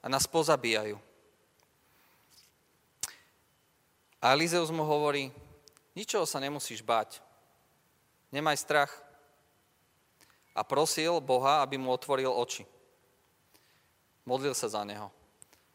a 0.00 0.06
nás 0.08 0.24
pozabíjajú. 0.24 0.96
A 4.20 4.36
Elizeus 4.36 4.68
mu 4.72 4.84
hovorí, 4.84 5.32
ničoho 5.96 6.28
sa 6.28 6.40
nemusíš 6.40 6.84
báť. 6.84 7.24
Nemaj 8.32 8.60
strach 8.60 8.92
a 10.54 10.66
prosil 10.66 11.22
Boha, 11.22 11.62
aby 11.62 11.78
mu 11.78 11.90
otvoril 11.94 12.30
oči. 12.30 12.66
Modlil 14.26 14.54
sa 14.54 14.68
za 14.70 14.82
neho. 14.84 15.08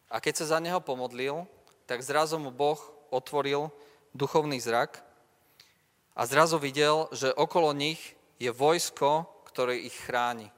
A 0.06 0.22
keď 0.22 0.42
sa 0.42 0.56
za 0.56 0.58
neho 0.62 0.78
pomodlil, 0.78 1.44
tak 1.86 2.02
zrazu 2.02 2.38
mu 2.38 2.54
Boh 2.54 2.78
otvoril 3.10 3.70
duchovný 4.14 4.58
zrak 4.62 5.02
a 6.16 6.22
zrazu 6.24 6.56
videl, 6.56 7.10
že 7.12 7.34
okolo 7.34 7.76
nich 7.76 8.16
je 8.40 8.48
vojsko, 8.48 9.28
ktoré 9.52 9.80
ich 9.80 9.96
chráni. 9.96 10.48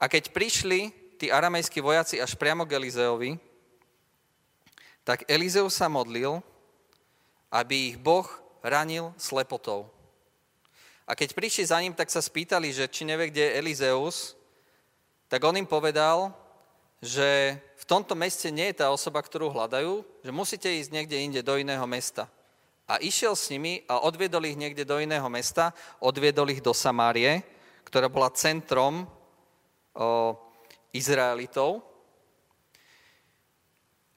A 0.00 0.08
keď 0.08 0.32
prišli 0.32 0.92
tí 1.16 1.32
aramejskí 1.32 1.80
vojaci 1.80 2.20
až 2.20 2.36
priamo 2.36 2.68
k 2.68 2.76
Elizeovi, 2.76 3.40
tak 5.04 5.28
Elizeus 5.28 5.76
sa 5.76 5.88
modlil, 5.88 6.40
aby 7.52 7.94
ich 7.94 7.96
Boh 8.00 8.26
ranil 8.64 9.12
slepotou. 9.20 9.88
A 11.04 11.12
keď 11.12 11.36
prišli 11.36 11.68
za 11.68 11.76
ním, 11.84 11.92
tak 11.92 12.08
sa 12.08 12.24
spýtali, 12.24 12.72
že 12.72 12.88
či 12.88 13.04
nevie, 13.04 13.28
kde 13.28 13.44
je 13.44 13.56
Elizeus, 13.60 14.36
tak 15.28 15.44
on 15.44 15.56
im 15.56 15.68
povedal, 15.68 16.32
že 17.04 17.60
v 17.76 17.84
tomto 17.84 18.16
meste 18.16 18.48
nie 18.48 18.72
je 18.72 18.80
tá 18.80 18.88
osoba, 18.88 19.20
ktorú 19.20 19.52
hľadajú, 19.52 20.00
že 20.24 20.32
musíte 20.32 20.72
ísť 20.72 20.88
niekde 20.88 21.20
inde 21.20 21.40
do 21.44 21.60
iného 21.60 21.84
mesta. 21.84 22.24
A 22.88 22.96
išiel 23.00 23.36
s 23.36 23.52
nimi 23.52 23.84
a 23.84 24.00
odviedol 24.00 24.48
ich 24.48 24.56
niekde 24.56 24.88
do 24.88 24.96
iného 24.96 25.28
mesta, 25.28 25.76
odviedol 26.00 26.48
ich 26.48 26.64
do 26.64 26.72
Samárie, 26.72 27.44
ktorá 27.84 28.08
bola 28.08 28.32
centrom 28.32 29.04
o, 29.92 30.36
Izraelitov. 30.92 31.84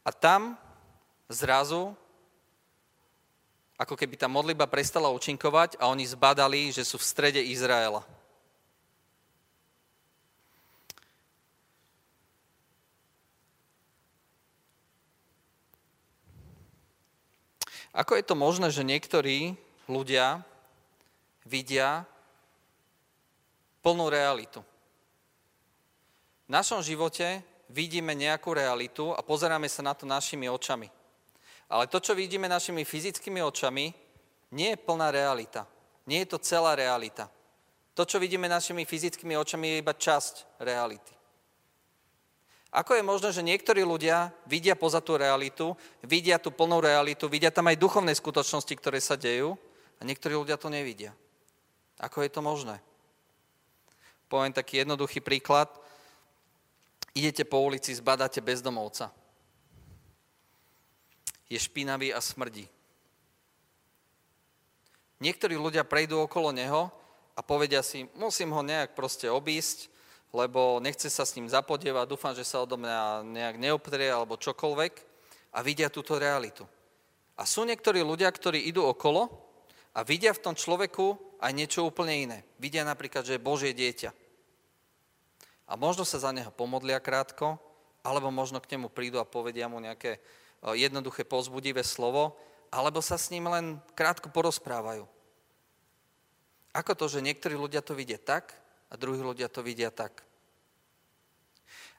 A 0.07 0.11
tam 0.15 0.55
zrazu 1.27 1.91
ako 3.77 3.93
keby 3.93 4.17
tá 4.17 4.25
modliba 4.25 4.65
prestala 4.65 5.13
účinkovať 5.13 5.77
a 5.77 5.85
oni 5.93 6.01
zbadali, 6.09 6.73
že 6.73 6.81
sú 6.81 6.97
v 6.97 7.05
strede 7.05 7.41
Izraela. 7.41 8.01
Ako 17.97 18.13
je 18.13 18.25
to 18.25 18.37
možné, 18.37 18.69
že 18.69 18.85
niektorí 18.85 19.57
ľudia 19.89 20.45
vidia 21.45 22.05
plnú 23.81 24.05
realitu? 24.09 24.61
V 26.45 26.49
našom 26.53 26.85
živote 26.85 27.41
vidíme 27.73 28.13
nejakú 28.13 28.53
realitu 28.53 29.17
a 29.17 29.25
pozeráme 29.25 29.65
sa 29.65 29.81
na 29.81 29.97
to 29.97 30.05
našimi 30.05 30.45
očami. 30.45 30.93
Ale 31.67 31.91
to, 31.91 31.99
čo 31.99 32.15
vidíme 32.15 32.47
našimi 32.47 32.87
fyzickými 32.87 33.43
očami, 33.43 33.91
nie 34.55 34.69
je 34.73 34.79
plná 34.79 35.11
realita. 35.11 35.67
Nie 36.07 36.23
je 36.23 36.31
to 36.31 36.39
celá 36.39 36.75
realita. 36.75 37.27
To, 37.97 38.07
čo 38.07 38.21
vidíme 38.21 38.47
našimi 38.47 38.87
fyzickými 38.87 39.35
očami, 39.35 39.75
je 39.75 39.81
iba 39.83 39.91
časť 39.91 40.63
reality. 40.63 41.17
Ako 42.71 42.95
je 42.95 43.03
možné, 43.03 43.29
že 43.31 43.43
niektorí 43.43 43.81
ľudia 43.81 44.31
vidia 44.45 44.75
poza 44.75 45.01
tú 45.01 45.17
realitu, 45.17 45.73
vidia 46.03 46.37
tú 46.37 46.51
plnú 46.51 46.83
realitu, 46.83 47.25
vidia 47.31 47.51
tam 47.51 47.67
aj 47.71 47.79
duchovné 47.79 48.13
skutočnosti, 48.13 48.73
ktoré 48.77 48.99
sa 48.99 49.17
dejú 49.17 49.55
a 49.97 50.01
niektorí 50.05 50.35
ľudia 50.35 50.59
to 50.59 50.69
nevidia. 50.69 51.15
Ako 51.97 52.21
je 52.21 52.29
to 52.29 52.45
možné? 52.45 52.77
Poviem 54.29 54.53
taký 54.53 54.83
jednoduchý 54.83 55.23
príklad. 55.23 55.71
Idete 57.17 57.47
po 57.47 57.63
ulici, 57.63 57.95
zbadáte 57.95 58.43
bezdomovca. 58.43 59.09
Je 61.47 61.59
špinavý 61.59 62.11
a 62.11 62.19
smrdí. 62.19 62.67
Niektorí 65.17 65.57
ľudia 65.57 65.81
prejdú 65.81 66.21
okolo 66.21 66.53
neho 66.53 66.93
a 67.33 67.41
povedia 67.41 67.81
si, 67.81 68.05
musím 68.13 68.53
ho 68.53 68.61
nejak 68.61 68.93
proste 68.93 69.25
obísť, 69.25 69.89
lebo 70.35 70.77
nechce 70.77 71.09
sa 71.09 71.25
s 71.25 71.33
ním 71.33 71.49
zapodievať, 71.49 72.05
dúfam, 72.05 72.35
že 72.37 72.45
sa 72.45 72.61
odo 72.61 72.77
mňa 72.77 73.25
nejak 73.25 73.55
neoptrie 73.57 74.11
alebo 74.11 74.37
čokoľvek 74.37 74.93
a 75.55 75.59
vidia 75.65 75.89
túto 75.89 76.19
realitu. 76.19 76.67
A 77.37 77.45
sú 77.45 77.65
niektorí 77.65 78.01
ľudia, 78.01 78.29
ktorí 78.29 78.69
idú 78.69 78.85
okolo 78.85 79.29
a 79.97 80.05
vidia 80.05 80.33
v 80.33 80.43
tom 80.43 80.53
človeku 80.53 81.37
aj 81.41 81.51
niečo 81.53 81.85
úplne 81.85 82.13
iné. 82.13 82.39
Vidia 82.61 82.85
napríklad, 82.85 83.25
že 83.25 83.37
je 83.37 83.45
Božie 83.45 83.73
dieťa. 83.73 84.09
A 85.67 85.73
možno 85.77 86.05
sa 86.05 86.21
za 86.21 86.29
neho 86.33 86.49
pomodlia 86.53 87.01
krátko, 87.01 87.57
alebo 88.05 88.31
možno 88.31 88.61
k 88.61 88.77
nemu 88.77 88.87
prídu 88.89 89.17
a 89.19 89.27
povedia 89.27 89.67
mu 89.67 89.81
nejaké 89.83 90.21
jednoduché 90.63 91.23
pozbudivé 91.23 91.85
slovo, 91.85 92.35
alebo 92.73 92.99
sa 92.99 93.15
s 93.15 93.29
ním 93.31 93.47
len 93.47 93.65
krátko 93.95 94.27
porozprávajú. 94.33 95.07
Ako 96.75 96.93
to, 96.93 97.09
že 97.09 97.25
niektorí 97.25 97.57
ľudia 97.57 97.81
to 97.81 97.97
vidia 97.97 98.19
tak 98.21 98.53
a 98.91 98.93
druhí 98.99 99.19
ľudia 99.19 99.49
to 99.49 99.65
vidia 99.65 99.89
tak. 99.89 100.27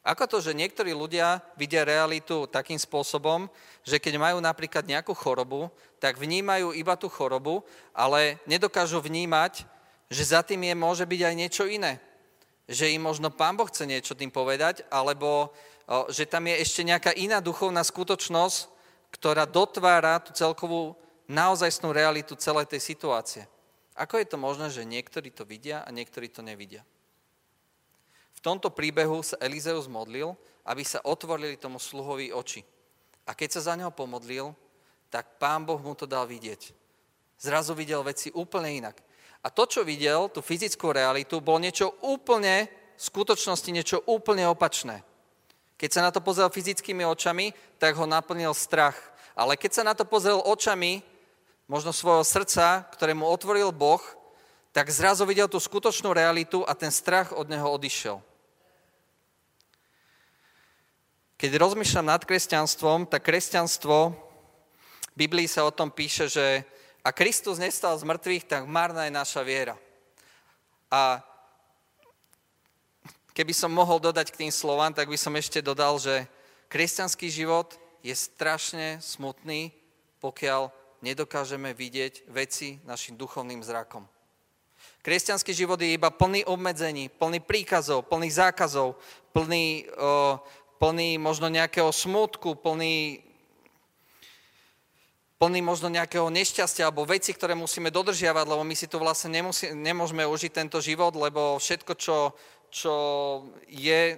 Ako 0.07 0.25
to, 0.31 0.39
že 0.41 0.57
niektorí 0.57 0.95
ľudia 0.95 1.43
vidia 1.59 1.83
realitu 1.83 2.47
takým 2.49 2.79
spôsobom, 2.79 3.51
že 3.83 3.99
keď 3.99 4.17
majú 4.17 4.39
napríklad 4.39 4.87
nejakú 4.87 5.13
chorobu, 5.13 5.69
tak 5.99 6.17
vnímajú 6.17 6.73
iba 6.73 6.95
tú 6.95 7.11
chorobu, 7.11 7.67
ale 7.91 8.39
nedokážu 8.47 9.03
vnímať, 9.03 9.67
že 10.09 10.33
za 10.33 10.41
tým 10.41 10.65
je, 10.65 10.75
môže 10.79 11.05
byť 11.05 11.21
aj 11.21 11.35
niečo 11.35 11.65
iné. 11.69 12.01
Že 12.71 12.97
im 12.97 13.03
možno 13.05 13.29
Pán 13.35 13.59
Boh 13.59 13.69
chce 13.69 13.85
niečo 13.85 14.17
tým 14.17 14.33
povedať, 14.33 14.87
alebo 14.89 15.53
že 16.13 16.29
tam 16.29 16.45
je 16.45 16.61
ešte 16.61 16.85
nejaká 16.85 17.17
iná 17.17 17.41
duchovná 17.41 17.81
skutočnosť, 17.81 18.69
ktorá 19.09 19.49
dotvára 19.49 20.21
tú 20.21 20.37
celkovú 20.37 20.93
naozajstnú 21.29 21.93
realitu 21.93 22.37
celej 22.37 22.69
tej 22.69 22.81
situácie. 22.85 23.43
Ako 23.97 24.21
je 24.21 24.29
to 24.29 24.37
možné, 24.37 24.69
že 24.69 24.87
niektorí 24.87 25.33
to 25.33 25.49
vidia 25.49 25.83
a 25.83 25.89
niektorí 25.91 26.29
to 26.29 26.45
nevidia? 26.45 26.85
V 28.37 28.41
tomto 28.45 28.71
príbehu 28.71 29.19
sa 29.27 29.41
Elizeus 29.43 29.91
modlil, 29.91 30.39
aby 30.63 30.85
sa 30.87 31.03
otvorili 31.03 31.59
tomu 31.59 31.83
sluhovi 31.83 32.31
oči. 32.31 32.63
A 33.27 33.35
keď 33.35 33.59
sa 33.59 33.73
za 33.73 33.75
neho 33.75 33.91
pomodlil, 33.91 34.55
tak 35.11 35.41
pán 35.41 35.65
Boh 35.65 35.81
mu 35.81 35.97
to 35.97 36.07
dal 36.07 36.29
vidieť. 36.29 36.71
Zrazu 37.41 37.73
videl 37.75 38.05
veci 38.05 38.31
úplne 38.31 38.71
inak. 38.71 39.01
A 39.43 39.49
to, 39.49 39.65
čo 39.65 39.83
videl, 39.83 40.29
tú 40.31 40.45
fyzickú 40.45 40.93
realitu, 40.93 41.41
bolo 41.41 41.65
niečo 41.65 41.97
úplne, 42.05 42.69
v 42.99 43.03
skutočnosti 43.03 43.71
niečo 43.71 43.99
úplne 44.07 44.47
opačné. 44.51 45.07
Keď 45.79 45.91
sa 45.95 46.03
na 46.03 46.11
to 46.11 46.19
pozrel 46.19 46.51
fyzickými 46.51 47.07
očami, 47.07 47.55
tak 47.79 47.95
ho 47.95 48.03
naplnil 48.03 48.51
strach. 48.51 48.99
Ale 49.39 49.55
keď 49.55 49.71
sa 49.79 49.87
na 49.87 49.95
to 49.95 50.03
pozrel 50.03 50.43
očami 50.43 51.07
možno 51.71 51.95
svojho 51.95 52.27
srdca, 52.27 52.83
ktoré 52.91 53.15
mu 53.15 53.31
otvoril 53.31 53.71
Boh, 53.71 54.03
tak 54.75 54.91
zrazu 54.91 55.23
videl 55.23 55.47
tú 55.47 55.63
skutočnú 55.63 56.11
realitu 56.11 56.67
a 56.67 56.75
ten 56.75 56.91
strach 56.91 57.31
od 57.31 57.47
neho 57.47 57.71
odišiel. 57.71 58.19
Keď 61.39 61.51
rozmýšľam 61.55 62.11
nad 62.11 62.27
kresťanstvom, 62.27 63.07
tak 63.07 63.23
kresťanstvo, 63.23 64.11
v 65.15 65.17
Biblii 65.17 65.47
sa 65.47 65.63
o 65.63 65.71
tom 65.71 65.95
píše, 65.95 66.27
že 66.27 66.67
a 67.07 67.15
Kristus 67.15 67.63
nestal 67.63 67.95
z 67.95 68.03
mŕtvych, 68.03 68.51
tak 68.51 68.67
marná 68.67 69.07
je 69.07 69.15
naša 69.15 69.47
viera. 69.47 69.79
A 70.91 71.23
keby 73.39 73.55
som 73.55 73.71
mohol 73.71 74.03
dodať 74.03 74.35
k 74.35 74.41
tým 74.43 74.51
slovám, 74.51 74.91
tak 74.91 75.07
by 75.07 75.15
som 75.15 75.31
ešte 75.39 75.63
dodal, 75.63 75.95
že 76.03 76.27
kresťanský 76.75 77.31
život 77.31 77.79
je 78.03 78.11
strašne 78.11 78.99
smutný, 78.99 79.71
pokiaľ 80.19 80.75
nedokážeme 81.07 81.71
vidieť 81.71 82.27
veci 82.35 82.83
našim 82.83 83.15
duchovným 83.15 83.63
zrakom. 83.63 84.11
Kresťanský 85.07 85.55
život 85.55 85.79
je 85.79 85.95
iba 85.95 86.11
plný 86.11 86.51
obmedzení, 86.51 87.07
plný 87.15 87.39
príkazov, 87.39 88.11
plný 88.11 88.27
zákazov, 88.35 88.99
plný, 89.31 89.87
uh, 89.95 90.43
plný 90.83 91.23
možno 91.23 91.47
nejakého 91.47 91.95
smutku, 91.95 92.59
plný, 92.59 93.23
plný 95.39 95.63
možno 95.63 95.87
nejakého 95.87 96.27
nešťastia 96.27 96.91
alebo 96.91 97.07
veci, 97.07 97.31
ktoré 97.31 97.55
musíme 97.55 97.95
dodržiavať, 97.95 98.47
lebo 98.51 98.67
my 98.67 98.75
si 98.75 98.91
tu 98.91 98.99
vlastne 98.99 99.31
nemusí, 99.31 99.71
nemôžeme 99.71 100.27
užiť 100.27 100.51
tento 100.51 100.83
život, 100.83 101.15
lebo 101.15 101.63
všetko, 101.63 101.95
čo 101.95 102.35
čo 102.69 102.95
je 103.69 104.15
e, 104.15 104.17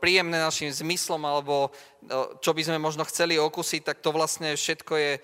príjemné 0.00 0.40
našim 0.40 0.72
zmyslom 0.72 1.20
alebo 1.28 1.68
e, 1.68 2.40
čo 2.40 2.56
by 2.56 2.62
sme 2.64 2.78
možno 2.80 3.04
chceli 3.04 3.36
okusiť, 3.36 3.80
tak 3.84 4.00
to 4.00 4.12
vlastne 4.12 4.56
všetko 4.56 4.92
je 4.96 5.12
e, 5.16 5.20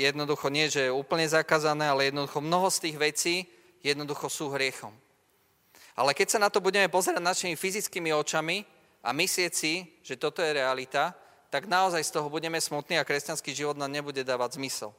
jednoducho 0.00 0.48
nie, 0.48 0.72
že 0.72 0.88
je 0.88 0.96
úplne 0.96 1.28
zakázané, 1.28 1.92
ale 1.92 2.08
jednoducho 2.08 2.40
mnoho 2.40 2.72
z 2.72 2.78
tých 2.88 2.96
vecí 2.96 3.34
jednoducho 3.84 4.32
sú 4.32 4.48
hriechom. 4.52 4.92
Ale 5.96 6.16
keď 6.16 6.28
sa 6.32 6.42
na 6.42 6.48
to 6.48 6.64
budeme 6.64 6.88
pozerať 6.88 7.20
našimi 7.20 7.54
fyzickými 7.56 8.08
očami 8.16 8.64
a 9.04 9.12
myslieť 9.12 9.52
si, 9.52 9.84
že 10.00 10.16
toto 10.16 10.40
je 10.40 10.56
realita, 10.56 11.12
tak 11.52 11.68
naozaj 11.68 12.00
z 12.00 12.14
toho 12.14 12.30
budeme 12.30 12.56
smutní 12.56 12.96
a 12.96 13.04
kresťanský 13.04 13.52
život 13.52 13.76
nám 13.76 13.92
nebude 13.92 14.22
dávať 14.24 14.56
zmysel. 14.56 14.94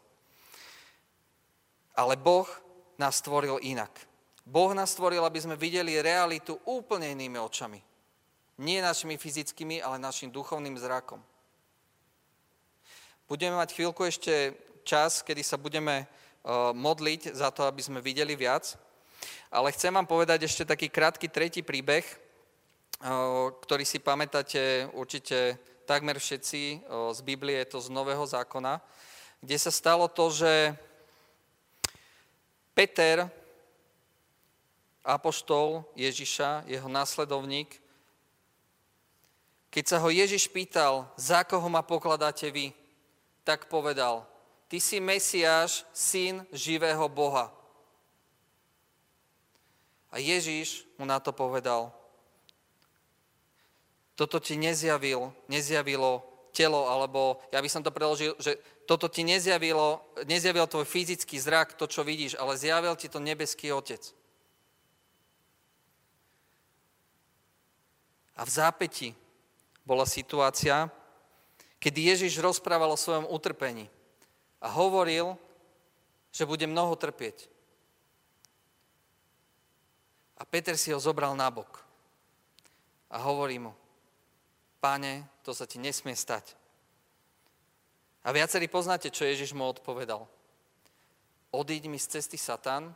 Ale 1.95 2.19
Boh 2.19 2.47
nás 2.99 3.17
stvoril 3.17 3.57
inak. 3.63 4.10
Boh 4.45 4.73
nás 4.73 4.91
stvoril, 4.91 5.21
aby 5.21 5.39
sme 5.41 5.55
videli 5.55 6.01
realitu 6.01 6.57
úplne 6.65 7.13
inými 7.13 7.37
očami. 7.37 7.79
Nie 8.61 8.81
našimi 8.81 9.17
fyzickými, 9.17 9.81
ale 9.81 10.01
našim 10.01 10.29
duchovným 10.33 10.77
zrakom. 10.77 11.21
Budeme 13.29 13.55
mať 13.55 13.73
chvíľku 13.79 14.03
ešte 14.03 14.53
čas, 14.83 15.23
kedy 15.23 15.39
sa 15.39 15.55
budeme 15.55 16.03
e, 16.03 16.05
modliť 16.73 17.31
za 17.31 17.47
to, 17.53 17.63
aby 17.63 17.79
sme 17.79 18.03
videli 18.03 18.35
viac. 18.35 18.75
Ale 19.53 19.71
chcem 19.71 19.93
vám 19.93 20.09
povedať 20.09 20.45
ešte 20.45 20.67
taký 20.67 20.91
krátky 20.91 21.31
tretí 21.31 21.61
príbeh, 21.63 22.03
e, 22.03 22.15
ktorý 23.55 23.87
si 23.87 24.03
pamätáte 24.03 24.89
určite 24.91 25.57
takmer 25.87 26.19
všetci 26.19 26.61
e, 26.61 26.77
z 27.15 27.19
Biblie, 27.23 27.63
je 27.63 27.71
to 27.71 27.79
z 27.79 27.93
Nového 27.93 28.25
zákona, 28.27 28.83
kde 29.41 29.57
sa 29.57 29.71
stalo 29.71 30.11
to, 30.11 30.29
že 30.29 30.75
Peter 32.75 33.31
apoštol 35.01 35.85
Ježiša, 35.97 36.65
jeho 36.69 36.89
následovník, 36.89 37.81
keď 39.71 39.83
sa 39.87 39.97
ho 40.03 40.11
Ježiš 40.11 40.51
pýtal, 40.51 41.07
za 41.15 41.47
koho 41.47 41.63
ma 41.71 41.79
pokladáte 41.79 42.51
vy, 42.51 42.75
tak 43.47 43.71
povedal, 43.71 44.27
ty 44.67 44.83
si 44.83 44.99
Mesiáš, 44.99 45.87
syn 45.95 46.43
živého 46.51 47.07
Boha. 47.07 47.47
A 50.11 50.19
Ježiš 50.19 50.83
mu 50.99 51.07
na 51.07 51.23
to 51.23 51.31
povedal, 51.31 51.95
toto 54.19 54.43
ti 54.43 54.59
nezjavil, 54.59 55.31
nezjavilo 55.47 56.19
telo, 56.51 56.91
alebo 56.91 57.39
ja 57.49 57.63
by 57.63 57.69
som 57.71 57.79
to 57.79 57.95
preložil, 57.95 58.35
že 58.43 58.59
toto 58.83 59.07
ti 59.07 59.23
nezjavilo, 59.23 60.03
nezjavil 60.27 60.67
tvoj 60.67 60.83
fyzický 60.83 61.39
zrak, 61.39 61.79
to, 61.79 61.87
čo 61.87 62.03
vidíš, 62.03 62.35
ale 62.35 62.59
zjavil 62.59 62.93
ti 62.99 63.07
to 63.07 63.23
nebeský 63.23 63.71
Otec. 63.71 64.03
A 68.35 68.47
v 68.47 68.51
zápäti 68.51 69.09
bola 69.83 70.05
situácia, 70.07 70.87
kedy 71.81 72.13
Ježiš 72.15 72.39
rozprával 72.39 72.93
o 72.93 72.99
svojom 72.99 73.27
utrpení 73.27 73.89
a 74.61 74.69
hovoril, 74.69 75.35
že 76.31 76.47
bude 76.47 76.63
mnoho 76.69 76.95
trpieť. 76.95 77.49
A 80.39 80.45
Peter 80.47 80.77
si 80.77 80.93
ho 80.93 80.99
zobral 81.01 81.35
nabok 81.35 81.81
a 83.11 83.19
hovorí 83.21 83.59
mu, 83.59 83.75
páne, 84.79 85.27
to 85.43 85.51
sa 85.51 85.67
ti 85.67 85.77
nesmie 85.77 86.15
stať. 86.15 86.55
A 88.21 88.29
viacerí 88.29 88.69
poznáte, 88.69 89.09
čo 89.09 89.25
Ježiš 89.25 89.53
mu 89.57 89.65
odpovedal. 89.65 90.29
Odíď 91.51 91.89
mi 91.89 91.97
z 91.97 92.17
cesty 92.17 92.37
Satan, 92.37 92.93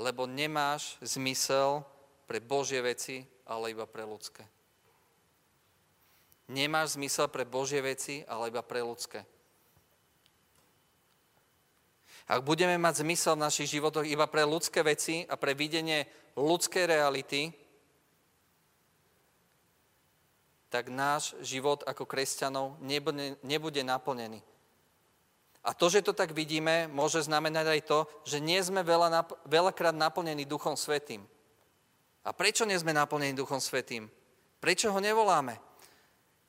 lebo 0.00 0.24
nemáš 0.24 0.96
zmysel 1.04 1.84
pre 2.24 2.40
Božie 2.40 2.80
veci, 2.80 3.28
ale 3.44 3.76
iba 3.76 3.84
pre 3.84 4.02
ľudské 4.08 4.42
nemáš 6.52 7.00
zmysel 7.00 7.26
pre 7.32 7.48
Božie 7.48 7.80
veci, 7.80 8.20
ale 8.28 8.52
iba 8.52 8.60
pre 8.60 8.84
ľudské. 8.84 9.24
Ak 12.28 12.44
budeme 12.46 12.78
mať 12.78 13.02
zmysel 13.02 13.34
v 13.34 13.44
našich 13.44 13.72
životoch 13.72 14.06
iba 14.06 14.30
pre 14.30 14.46
ľudské 14.46 14.84
veci 14.86 15.26
a 15.26 15.34
pre 15.34 15.58
videnie 15.58 16.06
ľudskej 16.38 16.84
reality, 16.86 17.50
tak 20.72 20.88
náš 20.88 21.36
život 21.44 21.84
ako 21.84 22.08
kresťanov 22.08 22.80
nebude, 22.80 23.36
nebude 23.44 23.82
naplnený. 23.84 24.40
A 25.62 25.76
to, 25.76 25.92
že 25.92 26.02
to 26.02 26.16
tak 26.16 26.34
vidíme, 26.34 26.90
môže 26.90 27.22
znamenať 27.22 27.66
aj 27.68 27.80
to, 27.86 27.98
že 28.26 28.42
nie 28.42 28.58
sme 28.58 28.82
veľa, 28.82 29.28
veľakrát 29.46 29.94
naplnení 29.94 30.42
Duchom 30.48 30.74
Svetým. 30.74 31.22
A 32.24 32.30
prečo 32.34 32.66
nie 32.66 32.74
sme 32.74 32.96
naplnení 32.96 33.36
Duchom 33.36 33.62
Svetým? 33.62 34.10
Prečo 34.58 34.90
ho 34.90 34.98
nevoláme? 34.98 35.71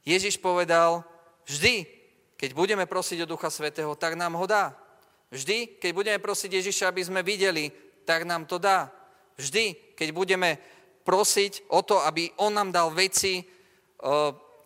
Ježiš 0.03 0.39
povedal, 0.39 1.03
vždy, 1.47 1.87
keď 2.35 2.51
budeme 2.51 2.83
prosiť 2.83 3.23
o 3.23 3.29
Ducha 3.29 3.47
Svetého, 3.47 3.95
tak 3.95 4.19
nám 4.19 4.35
ho 4.35 4.45
dá. 4.47 4.75
Vždy, 5.31 5.79
keď 5.79 5.91
budeme 5.95 6.19
prosiť 6.19 6.59
Ježiša, 6.59 6.91
aby 6.91 7.01
sme 7.01 7.25
videli, 7.25 7.71
tak 8.03 8.27
nám 8.27 8.45
to 8.45 8.59
dá. 8.59 8.91
Vždy, 9.39 9.95
keď 9.95 10.09
budeme 10.11 10.59
prosiť 11.07 11.71
o 11.71 11.81
to, 11.81 12.03
aby 12.03 12.29
On 12.37 12.51
nám 12.53 12.69
dal 12.69 12.91
veci, 12.91 13.47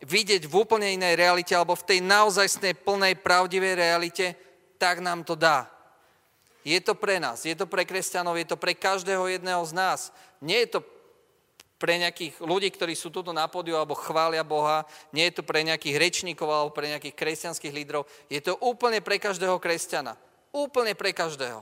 vidieť 0.01 0.43
v 0.45 0.53
úplne 0.53 0.93
inej 0.93 1.13
realite 1.17 1.53
alebo 1.53 1.77
v 1.77 1.87
tej 1.87 1.99
naozajstnej 2.01 2.73
plnej 2.81 3.21
pravdivej 3.21 3.73
realite, 3.77 4.33
tak 4.77 5.01
nám 5.01 5.25
to 5.25 5.33
dá. 5.37 5.69
Je 6.67 6.77
to 6.83 6.99
pre 6.99 7.21
nás, 7.21 7.47
je 7.47 7.55
to 7.55 7.63
pre 7.63 7.87
kresťanov, 7.87 8.35
je 8.35 8.43
to 8.43 8.59
pre 8.59 8.75
každého 8.75 9.23
jedného 9.31 9.63
z 9.63 9.73
nás. 9.73 9.99
Nie 10.43 10.67
je 10.67 10.77
to 10.77 10.81
pre 11.77 12.01
nejakých 12.01 12.41
ľudí, 12.41 12.69
ktorí 12.73 12.97
sú 12.97 13.13
tuto 13.13 13.29
na 13.29 13.45
pódiu 13.45 13.77
alebo 13.77 13.93
chvália 13.93 14.41
Boha, 14.41 14.85
nie 15.13 15.29
je 15.29 15.41
to 15.41 15.43
pre 15.45 15.61
nejakých 15.61 15.97
rečníkov 16.01 16.49
alebo 16.49 16.73
pre 16.73 16.89
nejakých 16.89 17.13
kresťanských 17.13 17.73
lídrov, 17.73 18.09
je 18.29 18.41
to 18.41 18.57
úplne 18.61 19.01
pre 19.01 19.21
každého 19.21 19.61
kresťana. 19.61 20.17
Úplne 20.51 20.97
pre 20.97 21.13
každého. 21.13 21.61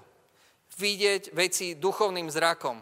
Vidieť 0.80 1.36
veci 1.36 1.76
duchovným 1.76 2.32
zrakom 2.32 2.80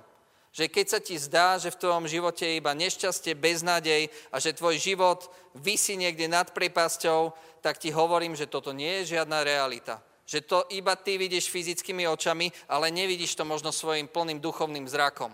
že 0.53 0.69
keď 0.69 0.85
sa 0.85 0.99
ti 1.01 1.17
zdá, 1.17 1.57
že 1.57 1.73
v 1.73 1.81
tvojom 1.81 2.05
živote 2.05 2.45
je 2.45 2.61
iba 2.61 2.77
nešťastie, 2.77 3.33
beznádej 3.33 4.13
a 4.29 4.37
že 4.37 4.53
tvoj 4.53 4.77
život 4.77 5.25
vysí 5.57 5.97
niekde 5.97 6.29
nad 6.29 6.53
prepasťou, 6.53 7.33
tak 7.65 7.81
ti 7.81 7.89
hovorím, 7.89 8.37
že 8.37 8.45
toto 8.45 8.69
nie 8.69 9.01
je 9.01 9.17
žiadna 9.17 9.41
realita. 9.41 9.97
Že 10.29 10.39
to 10.45 10.59
iba 10.77 10.93
ty 10.93 11.17
vidíš 11.17 11.49
fyzickými 11.49 12.05
očami, 12.05 12.53
ale 12.69 12.93
nevidíš 12.93 13.33
to 13.33 13.43
možno 13.43 13.73
svojim 13.73 14.05
plným 14.05 14.37
duchovným 14.37 14.85
zrakom. 14.85 15.33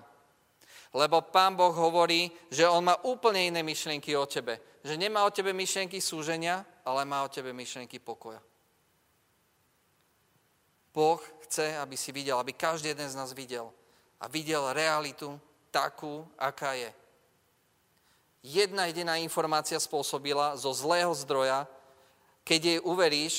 Lebo 0.90 1.22
Pán 1.22 1.54
Boh 1.54 1.74
hovorí, 1.74 2.34
že 2.50 2.66
On 2.66 2.82
má 2.82 2.98
úplne 3.06 3.46
iné 3.46 3.62
myšlienky 3.62 4.18
o 4.18 4.26
tebe. 4.26 4.58
Že 4.82 4.98
nemá 4.98 5.22
o 5.22 5.34
tebe 5.34 5.54
myšlienky 5.54 6.02
súženia, 6.02 6.66
ale 6.82 7.06
má 7.06 7.22
o 7.22 7.30
tebe 7.30 7.54
myšlienky 7.54 8.02
pokoja. 8.02 8.42
Boh 10.90 11.22
chce, 11.46 11.78
aby 11.78 11.94
si 11.94 12.10
videl, 12.10 12.42
aby 12.42 12.58
každý 12.58 12.92
jeden 12.92 13.10
z 13.10 13.16
nás 13.16 13.30
videl, 13.38 13.70
a 14.20 14.28
videl 14.28 14.74
realitu 14.74 15.40
takú, 15.72 16.26
aká 16.36 16.74
je. 16.74 16.92
Jedna 18.44 18.88
jediná 18.88 19.16
informácia 19.20 19.80
spôsobila 19.80 20.56
zo 20.56 20.72
zlého 20.74 21.12
zdroja, 21.14 21.68
keď 22.44 22.60
jej 22.66 22.80
uveríš 22.82 23.36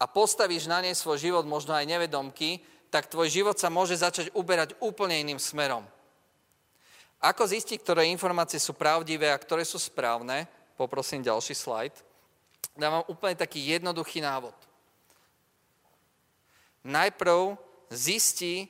a 0.00 0.06
postavíš 0.06 0.70
na 0.70 0.80
nej 0.80 0.94
svoj 0.94 1.18
život, 1.18 1.44
možno 1.44 1.74
aj 1.74 1.84
nevedomky, 1.86 2.62
tak 2.88 3.10
tvoj 3.10 3.28
život 3.28 3.56
sa 3.58 3.68
môže 3.68 3.98
začať 3.98 4.30
uberať 4.32 4.78
úplne 4.78 5.18
iným 5.20 5.42
smerom. 5.42 5.84
Ako 7.20 7.48
zistiť, 7.48 7.80
ktoré 7.80 8.06
informácie 8.12 8.60
sú 8.60 8.76
pravdivé 8.76 9.32
a 9.32 9.40
ktoré 9.40 9.64
sú 9.64 9.80
správne? 9.80 10.44
Poprosím 10.76 11.24
ďalší 11.24 11.56
slajd. 11.56 11.94
Dávam 12.76 13.08
úplne 13.08 13.36
taký 13.36 13.64
jednoduchý 13.72 14.20
návod. 14.20 14.52
Najprv 16.84 17.56
zisti, 17.88 18.68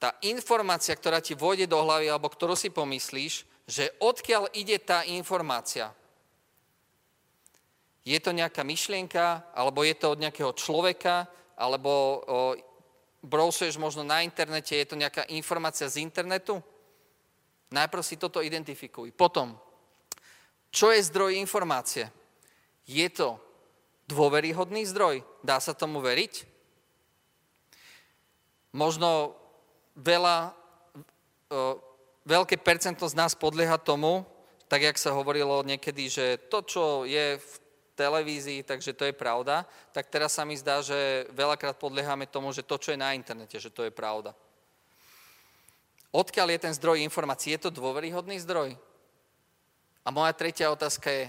tá 0.00 0.16
informácia, 0.24 0.96
ktorá 0.96 1.20
ti 1.20 1.36
vôjde 1.36 1.68
do 1.68 1.78
hlavy, 1.78 2.08
alebo 2.08 2.32
ktorú 2.32 2.56
si 2.56 2.72
pomyslíš, 2.72 3.44
že 3.68 3.92
odkiaľ 4.02 4.50
ide 4.56 4.80
tá 4.80 5.06
informácia. 5.06 5.92
Je 8.02 8.16
to 8.18 8.32
nejaká 8.32 8.64
myšlienka, 8.64 9.52
alebo 9.52 9.84
je 9.84 9.94
to 9.94 10.16
od 10.16 10.18
nejakého 10.18 10.56
človeka, 10.56 11.28
alebo 11.54 11.92
o, 11.92 12.12
browsuješ 13.20 13.76
možno 13.76 14.00
na 14.00 14.24
internete, 14.24 14.72
je 14.72 14.88
to 14.88 14.96
nejaká 14.96 15.28
informácia 15.28 15.84
z 15.86 16.00
internetu? 16.00 16.64
Najprv 17.70 18.02
si 18.02 18.18
toto 18.18 18.42
identifikuj. 18.42 19.14
Potom, 19.14 19.54
čo 20.74 20.90
je 20.90 21.02
zdroj 21.02 21.38
informácie? 21.38 22.10
Je 22.86 23.06
to 23.10 23.38
dôveryhodný 24.10 24.82
zdroj? 24.90 25.22
Dá 25.46 25.62
sa 25.62 25.70
tomu 25.74 26.02
veriť? 26.02 26.46
Možno 28.74 29.38
veľa, 29.94 30.54
veľké 32.26 32.58
percento 32.58 33.06
z 33.06 33.14
nás 33.14 33.38
podlieha 33.38 33.78
tomu, 33.78 34.26
tak 34.70 34.86
jak 34.86 34.98
sa 34.98 35.14
hovorilo 35.14 35.66
niekedy, 35.66 36.06
že 36.06 36.26
to, 36.46 36.62
čo 36.62 37.02
je 37.06 37.38
v 37.38 37.52
televízii, 37.98 38.62
takže 38.62 38.94
to 38.94 39.10
je 39.10 39.14
pravda, 39.14 39.66
tak 39.90 40.06
teraz 40.06 40.38
sa 40.38 40.46
mi 40.46 40.54
zdá, 40.54 40.80
že 40.80 41.26
veľakrát 41.34 41.74
podliehame 41.76 42.30
tomu, 42.30 42.54
že 42.54 42.62
to, 42.62 42.78
čo 42.78 42.94
je 42.94 43.02
na 43.02 43.12
internete, 43.12 43.58
že 43.58 43.70
to 43.74 43.84
je 43.86 43.92
pravda. 43.92 44.32
Odkiaľ 46.10 46.58
je 46.58 46.62
ten 46.66 46.74
zdroj 46.74 47.02
informácií? 47.06 47.54
Je 47.54 47.66
to 47.66 47.74
dôveryhodný 47.74 48.38
zdroj? 48.42 48.74
A 50.02 50.08
moja 50.10 50.34
tretia 50.34 50.70
otázka 50.70 51.10
je, 51.10 51.24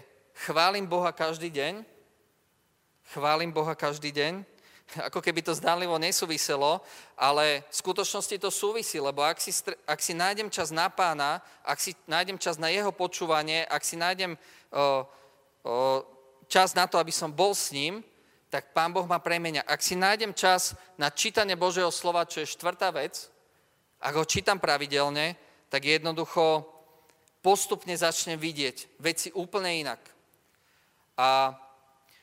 chválim 0.46 0.90
Boha 0.90 1.14
každý 1.14 1.54
deň? 1.54 1.86
Chválim 3.14 3.54
Boha 3.54 3.78
každý 3.78 4.10
deň? 4.10 4.42
ako 5.08 5.20
keby 5.24 5.42
to 5.42 5.56
zdánlivo 5.56 5.96
nesúviselo, 5.96 6.82
ale 7.16 7.64
v 7.72 7.76
skutočnosti 7.76 8.36
to 8.40 8.50
súvisí, 8.52 9.00
lebo 9.00 9.24
ak 9.24 9.40
si, 9.40 9.52
ak 9.88 10.00
si 10.02 10.14
nájdem 10.14 10.52
čas 10.52 10.72
na 10.72 10.92
pána, 10.92 11.40
ak 11.64 11.80
si 11.80 11.96
nájdem 12.08 12.36
čas 12.36 12.60
na 12.60 12.68
jeho 12.68 12.92
počúvanie, 12.92 13.64
ak 13.68 13.84
si 13.84 13.96
nájdem 13.96 14.36
o, 14.36 14.40
o, 14.76 15.76
čas 16.52 16.76
na 16.76 16.88
to, 16.88 17.00
aby 17.00 17.12
som 17.12 17.32
bol 17.32 17.56
s 17.56 17.72
ním, 17.72 18.04
tak 18.52 18.76
pán 18.76 18.92
Boh 18.92 19.08
ma 19.08 19.24
premenia. 19.24 19.64
Ak 19.64 19.80
si 19.80 19.96
nájdem 19.96 20.36
čas 20.36 20.76
na 21.00 21.08
čítanie 21.08 21.56
Božieho 21.56 21.88
slova, 21.88 22.28
čo 22.28 22.44
je 22.44 22.52
štvrtá 22.52 22.92
vec, 22.92 23.32
ak 24.02 24.14
ho 24.18 24.26
čítam 24.26 24.58
pravidelne, 24.58 25.38
tak 25.70 25.86
jednoducho 25.86 26.66
postupne 27.40 27.94
začnem 27.94 28.38
vidieť 28.38 29.02
veci 29.02 29.30
úplne 29.34 29.82
inak. 29.82 30.02
A 31.18 31.54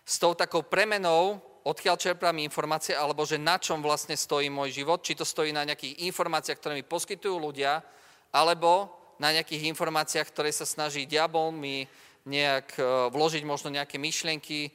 s 0.03 0.19
tou 0.19 0.35
takou 0.35 0.67
premenou 0.67 1.39
odkiaľ 1.69 2.01
čerpám 2.01 2.37
informácie, 2.41 2.97
alebo 2.97 3.29
že 3.29 3.37
na 3.37 3.61
čom 3.61 3.85
vlastne 3.85 4.17
stojí 4.17 4.49
môj 4.49 4.73
život, 4.73 5.05
či 5.05 5.13
to 5.13 5.29
stojí 5.29 5.53
na 5.53 5.69
nejakých 5.69 6.01
informáciách, 6.09 6.59
ktoré 6.59 6.75
mi 6.81 6.87
poskytujú 6.87 7.37
ľudia, 7.37 7.85
alebo 8.33 8.89
na 9.21 9.37
nejakých 9.37 9.69
informáciách, 9.77 10.29
ktoré 10.33 10.49
sa 10.49 10.65
snaží 10.65 11.05
diabol 11.05 11.53
mi 11.53 11.85
nejak 12.25 12.77
e, 12.79 12.83
vložiť 13.13 13.43
možno 13.45 13.69
nejaké 13.69 14.01
myšlienky 14.01 14.61
e, 14.69 14.71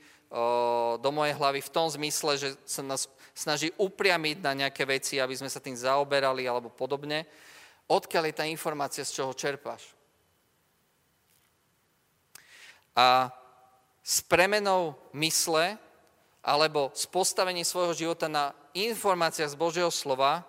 do 1.01 1.09
mojej 1.09 1.33
hlavy 1.33 1.65
v 1.65 1.73
tom 1.73 1.87
zmysle, 1.89 2.37
že 2.37 2.49
sa 2.67 2.85
nás 2.85 3.09
snaží 3.33 3.73
upriamiť 3.75 4.37
na 4.39 4.53
nejaké 4.53 4.85
veci, 4.85 5.17
aby 5.17 5.33
sme 5.33 5.49
sa 5.49 5.59
tým 5.59 5.73
zaoberali 5.73 6.45
alebo 6.45 6.69
podobne. 6.69 7.25
Odkiaľ 7.89 8.23
je 8.29 8.35
tá 8.37 8.45
informácia, 8.47 9.03
z 9.03 9.19
čoho 9.21 9.33
čerpáš? 9.33 9.91
A 12.93 13.33
s 14.05 14.21
premenou 14.21 14.93
mysle 15.17 15.81
alebo 16.45 16.93
z 16.93 17.09
postavení 17.09 17.65
svojho 17.65 17.95
života 17.95 18.29
na 18.29 18.53
informáciách 18.75 19.55
z 19.55 19.59
Božieho 19.59 19.89
slova, 19.89 20.43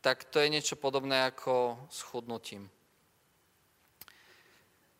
tak 0.00 0.24
to 0.30 0.38
je 0.38 0.48
niečo 0.48 0.78
podobné 0.78 1.26
ako 1.26 1.76
schudnutím. 1.90 2.70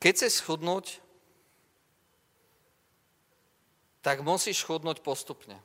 Keď 0.03 0.13
chceš 0.13 0.43
schudnúť, 0.43 0.99
tak 4.03 4.23
musíš 4.23 4.67
chudnúť 4.67 5.01
postupne. 5.03 5.59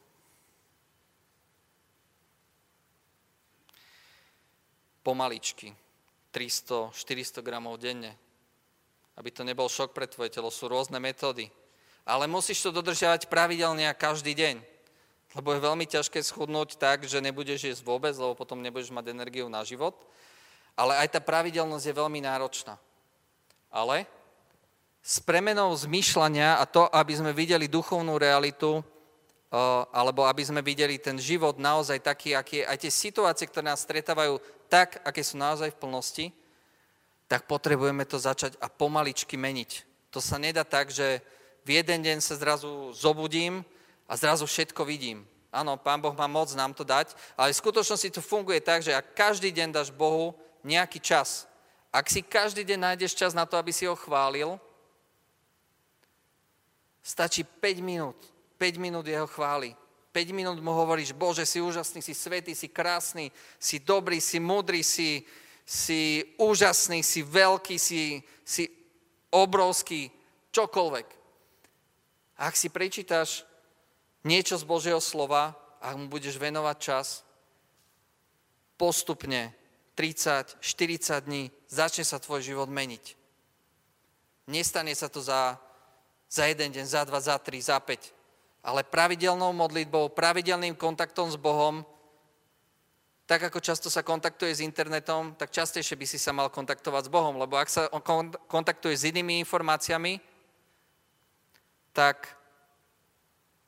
Pomaličky. 5.01 5.73
300-400 6.31 7.43
gramov 7.43 7.77
denne. 7.81 8.15
Aby 9.19 9.29
to 9.35 9.43
nebol 9.43 9.67
šok 9.67 9.91
pre 9.91 10.07
tvoje 10.07 10.31
telo, 10.31 10.47
sú 10.47 10.71
rôzne 10.71 11.01
metódy 11.01 11.51
ale 12.05 12.25
musíš 12.25 12.65
to 12.65 12.73
dodržiavať 12.73 13.29
pravidelne 13.29 13.85
a 13.85 13.97
každý 13.97 14.33
deň. 14.33 14.55
Lebo 15.31 15.55
je 15.55 15.63
veľmi 15.63 15.85
ťažké 15.87 16.19
schudnúť 16.19 16.75
tak, 16.75 17.07
že 17.07 17.23
nebudeš 17.23 17.71
jesť 17.71 17.87
vôbec, 17.87 18.11
lebo 18.17 18.35
potom 18.35 18.59
nebudeš 18.59 18.91
mať 18.91 19.15
energiu 19.15 19.47
na 19.47 19.63
život. 19.63 19.95
Ale 20.75 20.97
aj 20.99 21.15
tá 21.15 21.19
pravidelnosť 21.23 21.85
je 21.87 21.99
veľmi 21.99 22.19
náročná. 22.19 22.75
Ale 23.71 24.03
s 24.99 25.23
premenou 25.23 25.71
zmýšľania 25.71 26.59
a 26.59 26.67
to, 26.67 26.83
aby 26.91 27.15
sme 27.15 27.31
videli 27.31 27.71
duchovnú 27.71 28.19
realitu, 28.19 28.83
alebo 29.91 30.23
aby 30.23 30.43
sme 30.47 30.63
videli 30.63 30.95
ten 30.95 31.19
život 31.19 31.59
naozaj 31.59 31.99
taký, 31.99 32.31
aký 32.31 32.63
je, 32.63 32.67
aj 32.67 32.77
tie 32.87 32.91
situácie, 32.91 33.45
ktoré 33.51 33.67
nás 33.67 33.83
stretávajú 33.83 34.39
tak, 34.71 35.03
aké 35.03 35.19
sú 35.19 35.35
naozaj 35.35 35.75
v 35.75 35.81
plnosti, 35.81 36.25
tak 37.27 37.47
potrebujeme 37.47 38.07
to 38.07 38.15
začať 38.15 38.55
a 38.63 38.71
pomaličky 38.71 39.35
meniť. 39.35 39.87
To 40.15 40.23
sa 40.23 40.39
nedá 40.39 40.63
tak, 40.63 40.91
že 40.91 41.19
v 41.67 41.79
jeden 41.79 41.99
deň 42.03 42.17
sa 42.23 42.39
zrazu 42.39 42.91
zobudím 42.95 43.63
a 44.07 44.15
zrazu 44.15 44.47
všetko 44.47 44.87
vidím. 44.87 45.27
Áno, 45.51 45.75
Pán 45.75 45.99
Boh 45.99 46.15
má 46.15 46.31
moc 46.31 46.47
nám 46.55 46.71
to 46.71 46.87
dať, 46.87 47.11
ale 47.35 47.51
v 47.51 47.59
skutočnosti 47.59 48.07
to 48.15 48.23
funguje 48.23 48.63
tak, 48.63 48.83
že 48.83 48.95
ak 48.95 49.15
každý 49.15 49.51
deň 49.51 49.75
dáš 49.75 49.91
Bohu 49.91 50.31
nejaký 50.63 51.03
čas, 51.03 51.43
ak 51.91 52.07
si 52.07 52.23
každý 52.23 52.63
deň 52.63 52.79
nájdeš 52.95 53.19
čas 53.19 53.35
na 53.35 53.43
to, 53.43 53.59
aby 53.59 53.75
si 53.75 53.83
ho 53.83 53.99
chválil, 53.99 54.55
Stačí 57.01 57.41
5 57.43 57.81
minút. 57.81 58.17
5 58.62 58.78
minút 58.78 59.10
jeho 59.10 59.26
chvály. 59.26 59.74
5 60.13 60.38
minút 60.38 60.62
mu 60.62 60.69
hovoríš, 60.69 61.17
Bože, 61.17 61.50
si 61.50 61.58
úžasný, 61.58 62.06
si 62.06 62.13
svetý, 62.13 62.54
si 62.54 62.69
krásny, 62.69 63.34
si 63.58 63.82
dobrý, 63.82 64.21
si 64.21 64.38
múdry, 64.38 64.86
si, 64.86 65.26
si 65.65 66.21
úžasný, 66.38 67.02
si 67.02 67.26
veľký, 67.26 67.82
si, 67.82 68.21
si 68.45 68.69
obrovský, 69.34 70.13
čokoľvek. 70.54 71.08
Ak 72.38 72.54
si 72.54 72.69
prečítaš 72.69 73.50
niečo 74.21 74.62
z 74.62 74.67
Božieho 74.69 75.02
slova, 75.02 75.58
ak 75.82 75.97
mu 75.97 76.06
budeš 76.06 76.38
venovať 76.38 76.78
čas, 76.78 77.26
postupne 78.78 79.58
30, 79.97 80.62
40 80.62 81.26
dní 81.26 81.50
začne 81.65 82.06
sa 82.06 82.21
tvoj 82.21 82.45
život 82.45 82.69
meniť. 82.69 83.17
Nestane 84.54 84.93
sa 84.93 85.10
to 85.10 85.17
za, 85.17 85.58
za 86.30 86.45
jeden 86.45 86.69
deň, 86.69 86.86
za 86.86 87.02
dva, 87.10 87.17
za 87.17 87.41
tri, 87.41 87.58
za 87.58 87.82
päť 87.82 88.20
ale 88.62 88.86
pravidelnou 88.86 89.54
modlitbou, 89.54 90.13
pravidelným 90.13 90.78
kontaktom 90.78 91.34
s 91.34 91.38
Bohom, 91.38 91.82
tak 93.26 93.47
ako 93.47 93.63
často 93.63 93.88
sa 93.88 94.04
kontaktuje 94.06 94.52
s 94.52 94.60
internetom, 94.60 95.34
tak 95.39 95.56
častejšie 95.56 95.95
by 95.95 96.06
si 96.06 96.19
sa 96.19 96.36
mal 96.36 96.52
kontaktovať 96.52 97.08
s 97.08 97.13
Bohom, 97.13 97.39
lebo 97.39 97.56
ak 97.58 97.69
sa 97.71 97.88
kontaktuje 98.52 98.93
s 98.93 99.08
inými 99.08 99.39
informáciami, 99.41 100.19
tak 101.95 102.28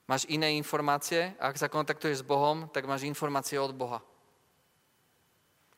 máš 0.03 0.27
iné 0.27 0.59
informácie 0.59 1.31
a 1.39 1.49
ak 1.49 1.57
sa 1.57 1.71
kontaktuješ 1.71 2.21
s 2.21 2.27
Bohom, 2.27 2.67
tak 2.69 2.83
máš 2.83 3.07
informácie 3.07 3.55
od 3.55 3.71
Boha. 3.71 4.03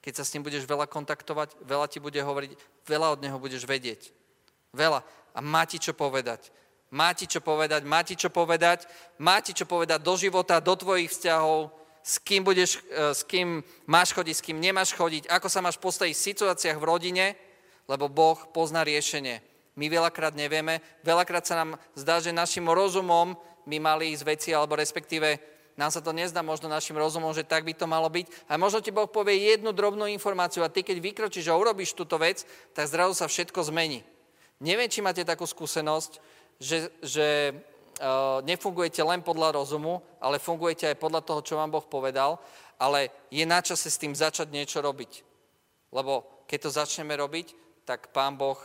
Keď 0.01 0.13
sa 0.17 0.25
s 0.25 0.33
ním 0.37 0.45
budeš 0.45 0.69
veľa 0.69 0.85
kontaktovať, 0.85 1.65
veľa 1.65 1.89
ti 1.89 1.97
bude 1.97 2.17
hovoriť, 2.21 2.51
veľa 2.85 3.17
od 3.17 3.19
neho 3.25 3.37
budeš 3.41 3.65
vedieť. 3.65 4.13
Veľa. 4.69 5.01
A 5.33 5.39
má 5.41 5.65
ti 5.65 5.81
čo 5.81 5.97
povedať. 5.97 6.53
Má 6.95 7.11
ti 7.11 7.27
čo 7.27 7.43
povedať, 7.43 7.83
má 7.83 7.99
ti 8.07 8.15
čo 8.15 8.31
povedať, 8.31 8.87
má 9.19 9.43
ti 9.43 9.51
čo 9.51 9.67
povedať 9.67 9.99
do 9.99 10.15
života, 10.15 10.63
do 10.63 10.79
tvojich 10.79 11.11
vzťahov, 11.11 11.67
s 11.99 12.15
kým, 12.23 12.47
budeš, 12.47 12.79
e, 12.87 13.11
s 13.11 13.27
kým 13.27 13.59
máš 13.83 14.15
chodiť, 14.15 14.35
s 14.39 14.45
kým 14.45 14.63
nemáš 14.63 14.95
chodiť, 14.95 15.27
ako 15.27 15.47
sa 15.51 15.59
máš 15.59 15.75
postaviť 15.75 16.15
v 16.15 16.25
situáciách 16.31 16.77
v 16.79 16.87
rodine, 16.87 17.25
lebo 17.91 18.07
Boh 18.07 18.39
pozná 18.55 18.87
riešenie. 18.87 19.43
My 19.75 19.91
veľakrát 19.91 20.39
nevieme, 20.39 20.79
veľakrát 21.03 21.43
sa 21.43 21.59
nám 21.59 21.75
zdá, 21.99 22.23
že 22.23 22.31
našim 22.31 22.63
rozumom 22.63 23.35
my 23.67 23.77
mali 23.81 24.15
ísť 24.15 24.23
veci, 24.23 24.49
alebo 24.55 24.79
respektíve 24.79 25.35
nám 25.75 25.91
sa 25.91 25.99
to 25.99 26.15
nezdá 26.15 26.39
možno 26.39 26.71
našim 26.71 26.95
rozumom, 26.95 27.35
že 27.35 27.43
tak 27.43 27.67
by 27.67 27.75
to 27.75 27.83
malo 27.83 28.07
byť. 28.07 28.47
A 28.47 28.55
možno 28.55 28.79
ti 28.79 28.95
Boh 28.95 29.11
povie 29.11 29.51
jednu 29.51 29.75
drobnú 29.75 30.07
informáciu 30.07 30.63
a 30.63 30.71
ty 30.71 30.79
keď 30.79 31.03
vykročíš 31.03 31.51
a 31.51 31.59
urobíš 31.59 31.91
túto 31.91 32.15
vec, 32.15 32.47
tak 32.71 32.87
zrazu 32.87 33.19
sa 33.19 33.27
všetko 33.27 33.67
zmení. 33.67 34.07
Neviem, 34.63 34.87
či 34.87 35.03
máte 35.03 35.27
takú 35.27 35.43
skúsenosť, 35.43 36.23
že, 36.59 36.91
že 37.03 37.51
uh, 37.51 38.39
nefungujete 38.43 39.03
len 39.03 39.21
podľa 39.21 39.59
rozumu, 39.59 40.01
ale 40.19 40.39
fungujete 40.39 40.91
aj 40.91 41.01
podľa 41.01 41.21
toho, 41.21 41.41
čo 41.43 41.59
vám 41.59 41.71
Boh 41.71 41.83
povedal, 41.83 42.39
ale 42.79 43.11
je 43.31 43.43
na 43.47 43.59
čase 43.63 43.87
s 43.87 43.99
tým 43.99 44.15
začať 44.15 44.51
niečo 44.51 44.83
robiť. 44.83 45.23
Lebo 45.95 46.43
keď 46.47 46.59
to 46.67 46.75
začneme 46.75 47.15
robiť, 47.15 47.55
tak 47.87 48.11
Pán 48.11 48.35
Boh 48.35 48.57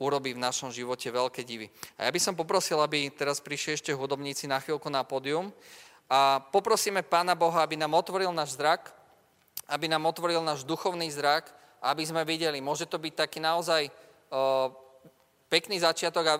urobí 0.00 0.32
v 0.32 0.40
našom 0.40 0.72
živote 0.72 1.12
veľké 1.12 1.44
divy. 1.44 1.68
A 2.00 2.08
ja 2.08 2.10
by 2.10 2.20
som 2.20 2.32
poprosil, 2.32 2.80
aby 2.80 3.12
teraz 3.12 3.38
prišli 3.38 3.76
ešte 3.76 3.92
hudobníci 3.92 4.48
na 4.48 4.56
chvíľku 4.56 4.88
na 4.88 5.04
pódium 5.04 5.52
a 6.08 6.40
poprosíme 6.40 7.04
Pána 7.04 7.36
Boha, 7.36 7.60
aby 7.60 7.76
nám 7.76 7.92
otvoril 7.94 8.32
náš 8.32 8.56
zrak, 8.56 8.90
aby 9.68 9.86
nám 9.86 10.08
otvoril 10.08 10.40
náš 10.40 10.64
duchovný 10.64 11.06
zrak, 11.12 11.52
aby 11.84 12.02
sme 12.02 12.24
videli. 12.24 12.64
Môže 12.64 12.88
to 12.88 12.96
byť 12.96 13.14
taký 13.14 13.38
naozaj 13.38 13.86
uh, 13.86 14.72
pekný 15.52 15.78
začiatok 15.78 16.24
a 16.26 16.34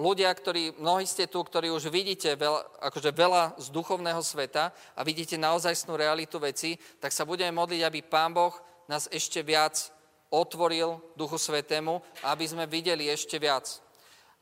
ľudia, 0.00 0.32
ktorí, 0.32 0.80
mnohí 0.80 1.04
ste 1.04 1.28
tu, 1.28 1.44
ktorí 1.44 1.68
už 1.68 1.92
vidíte 1.92 2.32
veľa, 2.32 2.88
akože 2.88 3.10
veľa 3.12 3.60
z 3.60 3.68
duchovného 3.68 4.24
sveta 4.24 4.72
a 4.96 5.00
vidíte 5.04 5.36
naozajstnú 5.36 5.92
realitu 5.92 6.40
veci, 6.40 6.80
tak 6.96 7.12
sa 7.12 7.28
budeme 7.28 7.52
modliť, 7.52 7.84
aby 7.84 8.00
Pán 8.00 8.32
Boh 8.32 8.56
nás 8.88 9.12
ešte 9.12 9.44
viac 9.44 9.92
otvoril 10.32 10.96
Duchu 11.12 11.36
Svetému, 11.36 12.00
aby 12.24 12.48
sme 12.48 12.64
videli 12.64 13.12
ešte 13.12 13.36
viac. 13.36 13.68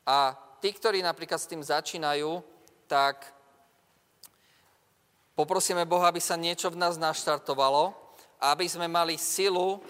A 0.07 0.31
tí, 0.63 0.71
ktorí 0.71 1.03
napríklad 1.03 1.37
s 1.37 1.49
tým 1.51 1.59
začínajú, 1.59 2.39
tak 2.87 3.27
poprosíme 5.35 5.83
Boha, 5.83 6.07
aby 6.07 6.23
sa 6.23 6.39
niečo 6.39 6.71
v 6.71 6.79
nás 6.79 6.95
naštartovalo, 6.95 7.93
aby 8.39 8.65
sme 8.65 8.87
mali 8.87 9.19
silu 9.19 9.83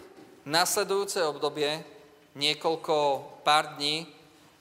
nasledujúce 0.48 1.22
obdobie, 1.22 1.86
niekoľko 2.34 2.96
pár 3.46 3.78
dní, 3.78 4.19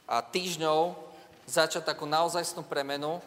a 0.09 0.25
týždňov 0.25 0.97
začať 1.44 1.85
takú 1.85 2.09
naozajstnú 2.09 2.64
premenu 2.64 3.21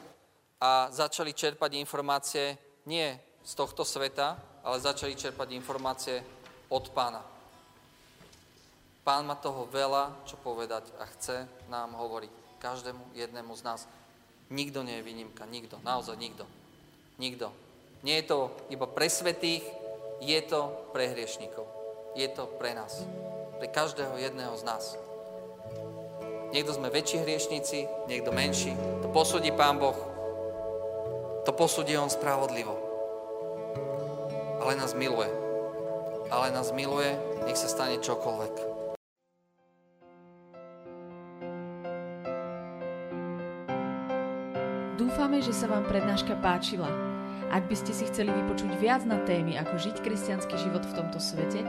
a 0.57 0.89
začali 0.89 1.33
čerpať 1.33 1.77
informácie 1.77 2.57
nie 2.89 3.13
z 3.45 3.53
tohto 3.53 3.85
sveta, 3.85 4.37
ale 4.65 4.81
začali 4.81 5.13
čerpať 5.13 5.53
informácie 5.53 6.21
od 6.69 6.89
pána. 6.93 7.21
Pán 9.01 9.25
má 9.25 9.33
toho 9.33 9.65
veľa, 9.65 10.25
čo 10.29 10.37
povedať 10.37 10.89
a 11.01 11.09
chce 11.09 11.49
nám 11.69 11.97
hovoriť 11.97 12.61
každému 12.61 13.17
jednému 13.17 13.53
z 13.57 13.65
nás. 13.65 13.81
Nikto 14.53 14.85
nie 14.85 15.01
je 15.01 15.07
výnimka, 15.07 15.49
nikto, 15.49 15.81
naozaj 15.81 16.17
nikto. 16.21 16.45
Nikto. 17.17 17.49
Nie 18.05 18.21
je 18.21 18.29
to 18.29 18.53
iba 18.69 18.85
pre 18.85 19.09
svetých, 19.09 19.65
je 20.21 20.39
to 20.45 20.69
pre 20.93 21.09
hriešnikov. 21.09 21.65
Je 22.13 22.29
to 22.29 22.45
pre 22.61 22.77
nás. 22.77 23.01
Pre 23.57 23.65
každého 23.69 24.17
jedného 24.21 24.53
z 24.57 24.63
nás. 24.65 24.93
Niekto 26.51 26.75
sme 26.75 26.91
väčší 26.91 27.23
hriešníci, 27.23 27.87
niekto 28.11 28.35
menší. 28.35 28.75
To 28.99 29.07
posúdi 29.07 29.55
Pán 29.55 29.79
Boh. 29.79 29.95
To 31.47 31.51
posúdi 31.55 31.95
On 31.95 32.11
spravodlivo. 32.11 32.75
Ale 34.59 34.75
nás 34.75 34.91
miluje. 34.91 35.31
Ale 36.27 36.51
nás 36.51 36.75
miluje, 36.75 37.15
nech 37.47 37.55
sa 37.55 37.71
stane 37.71 38.03
čokoľvek. 38.03 38.53
Dúfame, 44.99 45.39
že 45.39 45.55
sa 45.55 45.71
vám 45.71 45.87
prednáška 45.87 46.35
páčila. 46.43 46.91
Ak 47.47 47.63
by 47.71 47.75
ste 47.79 47.95
si 47.95 48.03
chceli 48.11 48.27
vypočuť 48.27 48.75
viac 48.75 49.07
na 49.07 49.23
témy, 49.23 49.55
ako 49.55 49.79
žiť 49.79 50.03
kresťanský 50.03 50.55
život 50.59 50.83
v 50.83 50.95
tomto 50.99 51.15
svete, 51.15 51.63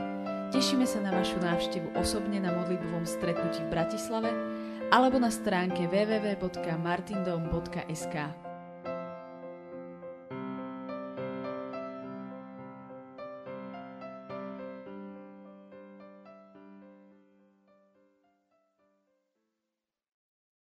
tešíme 0.51 0.83
sa 0.83 0.99
na 0.99 1.15
vašu 1.15 1.39
návštevu 1.39 1.95
osobne 1.95 2.43
na 2.43 2.51
modlitbovom 2.51 3.07
stretnutí 3.07 3.63
v 3.63 3.71
Bratislave 3.71 4.52
alebo 4.93 5.17
na 5.17 5.33
stránke 5.33 5.89
www.martindom.sk. 5.89 8.42